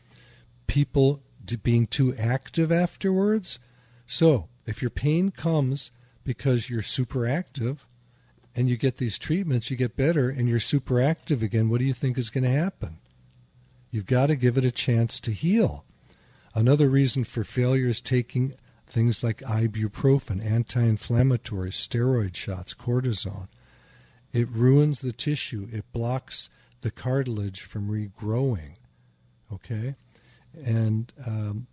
People 0.68 1.22
being 1.64 1.88
too 1.88 2.16
active 2.16 2.72
afterwards. 2.72 3.60
So, 4.06 4.48
if 4.66 4.82
your 4.82 4.92
pain 4.92 5.32
comes 5.32 5.92
because 6.24 6.70
you're 6.70 6.82
super 6.82 7.26
active 7.26 7.86
and 8.56 8.70
you 8.70 8.78
get 8.78 8.98
these 8.98 9.18
treatments, 9.18 9.72
you 9.72 9.78
get 9.78 9.96
better 9.96 10.30
and 10.30 10.50
you're 10.50 10.60
super 10.60 11.02
active 11.02 11.42
again, 11.42 11.70
what 11.70 11.80
do 11.80 11.86
you 11.86 11.94
think 11.94 12.18
is 12.18 12.30
going 12.30 12.44
to 12.44 12.50
happen? 12.50 12.98
You've 13.90 14.06
got 14.06 14.28
to 14.28 14.36
give 14.36 14.58
it 14.58 14.66
a 14.66 14.72
chance 14.72 15.20
to 15.22 15.32
heal. 15.32 15.86
Another 16.54 16.90
reason 16.90 17.24
for 17.24 17.44
failure 17.44 17.88
is 17.88 18.02
taking 18.02 18.56
things 18.86 19.24
like 19.24 19.38
ibuprofen, 19.38 20.44
anti 20.44 20.82
inflammatory, 20.82 21.70
steroid 21.70 22.36
shots, 22.36 22.74
cortisone. 22.74 23.48
It 24.34 24.50
ruins 24.50 25.02
the 25.02 25.14
tissue, 25.14 25.68
it 25.72 25.92
blocks 25.92 26.50
the 26.82 26.92
cartilage 26.92 27.62
from 27.62 27.90
regrowing. 27.90 28.76
Okay? 29.52 29.96
And 30.66 31.12
um, 31.26 31.68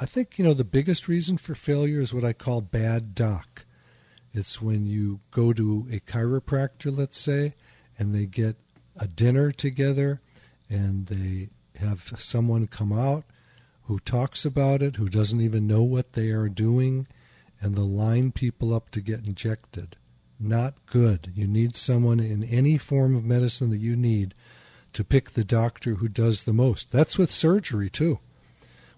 I 0.00 0.06
think, 0.06 0.38
you 0.38 0.44
know, 0.44 0.54
the 0.54 0.64
biggest 0.64 1.08
reason 1.08 1.36
for 1.36 1.54
failure 1.54 2.00
is 2.00 2.14
what 2.14 2.24
I 2.24 2.32
call 2.32 2.60
bad 2.60 3.14
doc. 3.14 3.64
It's 4.32 4.62
when 4.62 4.86
you 4.86 5.20
go 5.30 5.52
to 5.52 5.86
a 5.90 6.00
chiropractor, 6.00 6.96
let's 6.96 7.18
say, 7.18 7.54
and 7.98 8.14
they 8.14 8.26
get 8.26 8.56
a 8.96 9.06
dinner 9.06 9.52
together 9.52 10.20
and 10.68 11.06
they 11.06 11.50
have 11.78 12.12
someone 12.18 12.66
come 12.66 12.92
out 12.92 13.24
who 13.84 13.98
talks 13.98 14.44
about 14.44 14.80
it, 14.82 14.96
who 14.96 15.08
doesn't 15.08 15.40
even 15.40 15.66
know 15.66 15.82
what 15.82 16.12
they 16.12 16.30
are 16.30 16.48
doing, 16.48 17.06
and 17.60 17.74
they'll 17.74 17.88
line 17.88 18.32
people 18.32 18.72
up 18.72 18.90
to 18.90 19.00
get 19.00 19.26
injected. 19.26 19.96
Not 20.38 20.74
good. 20.86 21.32
You 21.34 21.46
need 21.46 21.76
someone 21.76 22.20
in 22.20 22.42
any 22.44 22.78
form 22.78 23.14
of 23.14 23.24
medicine 23.24 23.70
that 23.70 23.78
you 23.78 23.96
need 23.96 24.34
to 24.92 25.04
pick 25.04 25.30
the 25.30 25.44
doctor 25.44 25.96
who 25.96 26.08
does 26.08 26.44
the 26.44 26.52
most. 26.52 26.90
That's 26.90 27.18
with 27.18 27.30
surgery, 27.30 27.90
too. 27.90 28.18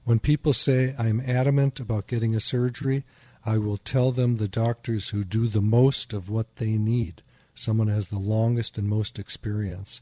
When 0.04 0.18
people 0.18 0.52
say, 0.52 0.94
I'm 0.98 1.20
adamant 1.20 1.80
about 1.80 2.06
getting 2.06 2.34
a 2.34 2.40
surgery, 2.40 3.04
I 3.46 3.58
will 3.58 3.76
tell 3.76 4.10
them 4.10 4.36
the 4.36 4.48
doctors 4.48 5.10
who 5.10 5.22
do 5.22 5.48
the 5.48 5.60
most 5.60 6.12
of 6.12 6.30
what 6.30 6.56
they 6.56 6.78
need. 6.78 7.22
Someone 7.54 7.88
has 7.88 8.08
the 8.08 8.18
longest 8.18 8.78
and 8.78 8.88
most 8.88 9.18
experience. 9.18 10.00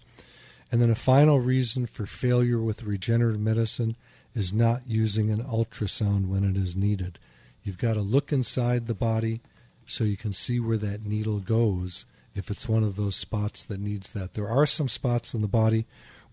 And 0.70 0.81
then 0.81 0.90
a 0.90 0.94
final 0.94 1.40
reason 1.40 1.87
for 1.87 2.07
failure 2.07 2.61
with 2.61 2.85
regenerative 2.85 3.40
medicine 3.40 3.96
is 4.35 4.52
not 4.52 4.83
using 4.87 5.31
an 5.31 5.42
ultrasound 5.42 6.28
when 6.28 6.48
it 6.48 6.57
is 6.57 6.76
needed. 6.76 7.18
You've 7.64 7.78
got 7.78 7.94
to 7.94 8.00
look 8.00 8.33
inside 8.33 8.87
the 8.87 8.94
body 8.94 9.40
so 9.85 10.05
you 10.05 10.16
can 10.16 10.33
see 10.33 10.61
where 10.61 10.78
that 10.78 11.05
needle 11.05 11.40
goes 11.40 12.07
if 12.35 12.50
it's 12.50 12.68
one 12.68 12.83
of 12.83 12.96
those 12.96 13.16
spots 13.16 13.64
that 13.64 13.81
needs 13.81 14.12
that. 14.12 14.35
There 14.35 14.48
are 14.48 14.66
some 14.66 14.88
spots 14.88 15.35
in 15.35 15.42
the 15.42 15.48
body 15.48 15.85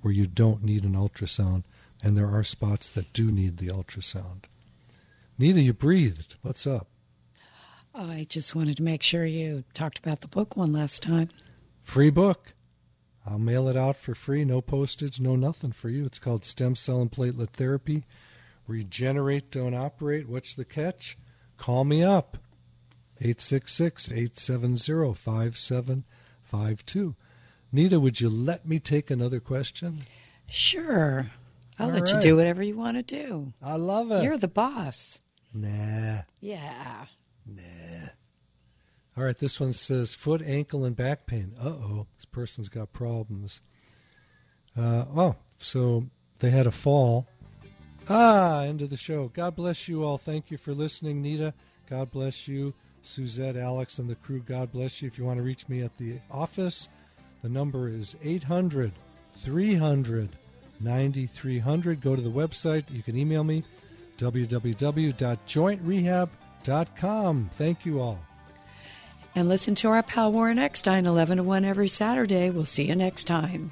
where 0.02 0.14
you 0.14 0.28
don't 0.28 0.64
need 0.64 0.84
an 0.84 0.94
ultrasound, 0.94 1.64
and 2.02 2.18
there 2.18 2.30
are 2.30 2.44
spots 2.44 2.88
that 2.90 3.12
do 3.12 3.32
need 3.32 3.58
the 3.58 3.68
ultrasound. 3.68 4.44
Nita, 5.38 5.60
you 5.60 5.74
breathed. 5.74 6.36
What's 6.42 6.66
up? 6.66 6.88
I 7.94 8.26
just 8.30 8.56
wanted 8.56 8.78
to 8.78 8.84
make 8.84 9.04
sure 9.04 9.26
you 9.26 9.64
talked 9.74 10.00
about 10.00 10.22
the 10.22 10.28
book 10.28 10.56
one 10.56 10.72
last 10.72 11.04
time. 11.04 11.30
Free 11.82 12.10
book. 12.10 12.54
I'll 13.26 13.40
mail 13.40 13.68
it 13.68 13.76
out 13.76 13.98
for 13.98 14.16
free, 14.16 14.46
no 14.46 14.62
postage, 14.62 15.20
no 15.20 15.36
nothing 15.36 15.72
for 15.72 15.90
you. 15.90 16.06
It's 16.06 16.20
called 16.20 16.46
Stem 16.46 16.76
Cell 16.76 17.02
and 17.02 17.12
Platelet 17.12 17.50
Therapy. 17.50 18.06
Regenerate, 18.68 19.52
don't 19.52 19.74
operate. 19.74 20.30
What's 20.30 20.56
the 20.56 20.66
catch? 20.66 21.18
Call 21.58 21.84
me 21.84 22.04
up. 22.04 22.38
866 23.22 24.12
870 24.12 25.14
5752. 25.14 27.16
Nita, 27.72 28.00
would 28.00 28.22
you 28.22 28.30
let 28.30 28.68
me 28.68 28.80
take 28.80 29.12
another 29.12 29.40
question? 29.40 30.00
Sure. 30.48 31.28
I'll 31.78 31.88
All 31.88 31.94
let 31.94 32.04
right. 32.04 32.14
you 32.16 32.22
do 32.22 32.36
whatever 32.36 32.64
you 32.64 32.78
want 32.78 32.98
to 32.98 33.04
do. 33.04 33.54
I 33.62 33.76
love 33.76 34.12
it. 34.12 34.24
You're 34.24 34.38
the 34.38 34.48
boss. 34.48 35.20
Nah. 35.54 36.22
Yeah. 36.40 37.06
Nah. 37.56 38.10
All 39.18 39.24
right, 39.24 39.38
this 39.38 39.60
one 39.60 39.74
says 39.74 40.14
foot, 40.14 40.42
ankle, 40.42 40.86
and 40.86 40.96
back 40.96 41.26
pain. 41.26 41.54
Uh 41.60 41.70
oh, 41.70 42.08
this 42.16 42.26
person's 42.26 42.70
got 42.70 42.94
problems. 42.94 43.62
Uh, 44.78 45.06
oh, 45.16 45.36
so 45.58 46.06
they 46.40 46.52
had 46.52 46.68
a 46.68 46.72
fall. 46.72 47.28
Ah, 48.08 48.64
end 48.64 48.82
of 48.82 48.90
the 48.90 48.98
show. 48.98 49.28
God 49.28 49.56
bless 49.56 49.88
you 49.88 50.04
all. 50.04 50.18
Thank 50.18 50.52
you 50.52 50.58
for 50.58 50.74
listening, 50.74 51.22
Nita. 51.22 51.54
God 51.90 52.12
bless 52.12 52.48
you. 52.48 52.74
Suzette, 53.02 53.58
Alex, 53.58 54.00
and 54.00 54.10
the 54.10 54.16
crew, 54.16 54.40
God 54.40 54.72
bless 54.72 55.02
you. 55.02 55.08
If 55.08 55.18
you 55.18 55.26
want 55.26 55.38
to 55.38 55.44
reach 55.44 55.68
me 55.70 55.82
at 55.82 55.98
the 55.98 56.20
office, 56.32 56.90
the 57.42 57.50
number 57.50 57.90
is 57.90 58.16
800 58.24 58.92
300 59.36 60.30
9300. 60.80 62.02
Go 62.02 62.16
to 62.16 62.22
the 62.22 62.30
website. 62.30 62.90
You 62.90 63.04
can 63.04 63.18
email 63.18 63.44
me, 63.44 63.64
www.jointrehab.com. 64.18 66.30
Thank 67.56 67.86
you 67.86 68.00
all. 68.02 68.20
And 69.36 69.48
listen 69.48 69.76
to 69.76 69.90
our 69.90 70.04
pal 70.04 70.32
Warren 70.34 70.60
Eckstein, 70.60 71.06
11 71.06 71.38
to 71.38 71.44
1 71.44 71.66
every 71.66 71.88
Saturday. 71.88 72.50
We'll 72.50 72.66
see 72.66 72.86
you 72.86 72.96
next 72.96 73.26
time. 73.26 73.72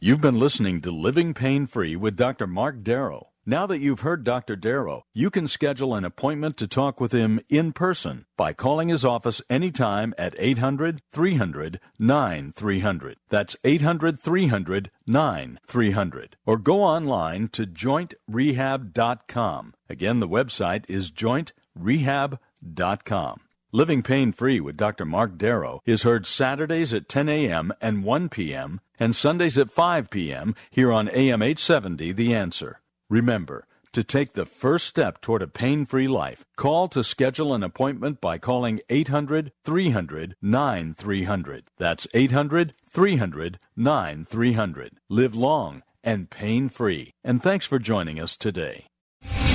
You've 0.00 0.20
been 0.20 0.38
listening 0.38 0.80
to 0.82 0.90
Living 0.92 1.34
Pain 1.34 1.66
Free 1.66 1.96
with 1.96 2.16
Dr. 2.16 2.46
Marc 2.46 2.82
Darrow. 2.82 3.28
Now 3.48 3.66
that 3.68 3.80
you've 3.80 4.00
heard 4.00 4.24
Dr. 4.24 4.56
Darrow, 4.56 5.04
you 5.14 5.30
can 5.30 5.48
schedule 5.48 5.94
an 5.94 6.04
appointment 6.04 6.58
to 6.58 6.68
talk 6.68 7.00
with 7.00 7.12
him 7.12 7.40
in 7.48 7.72
person 7.72 8.26
by 8.36 8.52
calling 8.52 8.90
his 8.90 9.06
office 9.06 9.40
anytime 9.48 10.12
at 10.18 10.34
800 10.36 11.00
300 11.10 11.80
9300. 11.98 13.16
That's 13.30 13.56
800 13.64 14.20
300 14.20 14.90
9300. 15.06 16.36
Or 16.44 16.58
go 16.58 16.82
online 16.82 17.48
to 17.48 17.64
jointrehab.com. 17.64 19.74
Again, 19.88 20.20
the 20.20 20.28
website 20.28 20.84
is 20.86 21.10
jointrehab.com. 21.10 23.40
Living 23.72 24.02
Pain 24.02 24.32
Free 24.32 24.60
with 24.60 24.76
Dr. 24.76 25.06
Marc 25.06 25.38
Darrow 25.38 25.80
is 25.86 26.02
heard 26.02 26.26
Saturdays 26.26 26.92
at 26.92 27.08
10 27.08 27.30
a.m. 27.30 27.72
and 27.80 28.04
1 28.04 28.28
p.m. 28.28 28.82
and 29.00 29.16
Sundays 29.16 29.56
at 29.56 29.70
5 29.70 30.10
p.m. 30.10 30.54
here 30.70 30.92
on 30.92 31.08
AM 31.08 31.40
870 31.40 32.12
The 32.12 32.34
Answer. 32.34 32.82
Remember, 33.10 33.66
to 33.92 34.04
take 34.04 34.34
the 34.34 34.44
first 34.44 34.86
step 34.86 35.20
toward 35.20 35.40
a 35.40 35.46
pain 35.46 35.86
free 35.86 36.08
life, 36.08 36.44
call 36.56 36.88
to 36.88 37.02
schedule 37.02 37.54
an 37.54 37.62
appointment 37.62 38.20
by 38.20 38.36
calling 38.36 38.80
800 38.90 39.52
300 39.64 40.36
9300. 40.42 41.64
That's 41.78 42.06
800 42.12 42.74
300 42.86 43.58
9300. 43.76 44.98
Live 45.08 45.34
long 45.34 45.82
and 46.04 46.28
pain 46.28 46.68
free. 46.68 47.14
And 47.24 47.42
thanks 47.42 47.64
for 47.64 47.78
joining 47.78 48.20
us 48.20 48.36
today. 48.36 48.86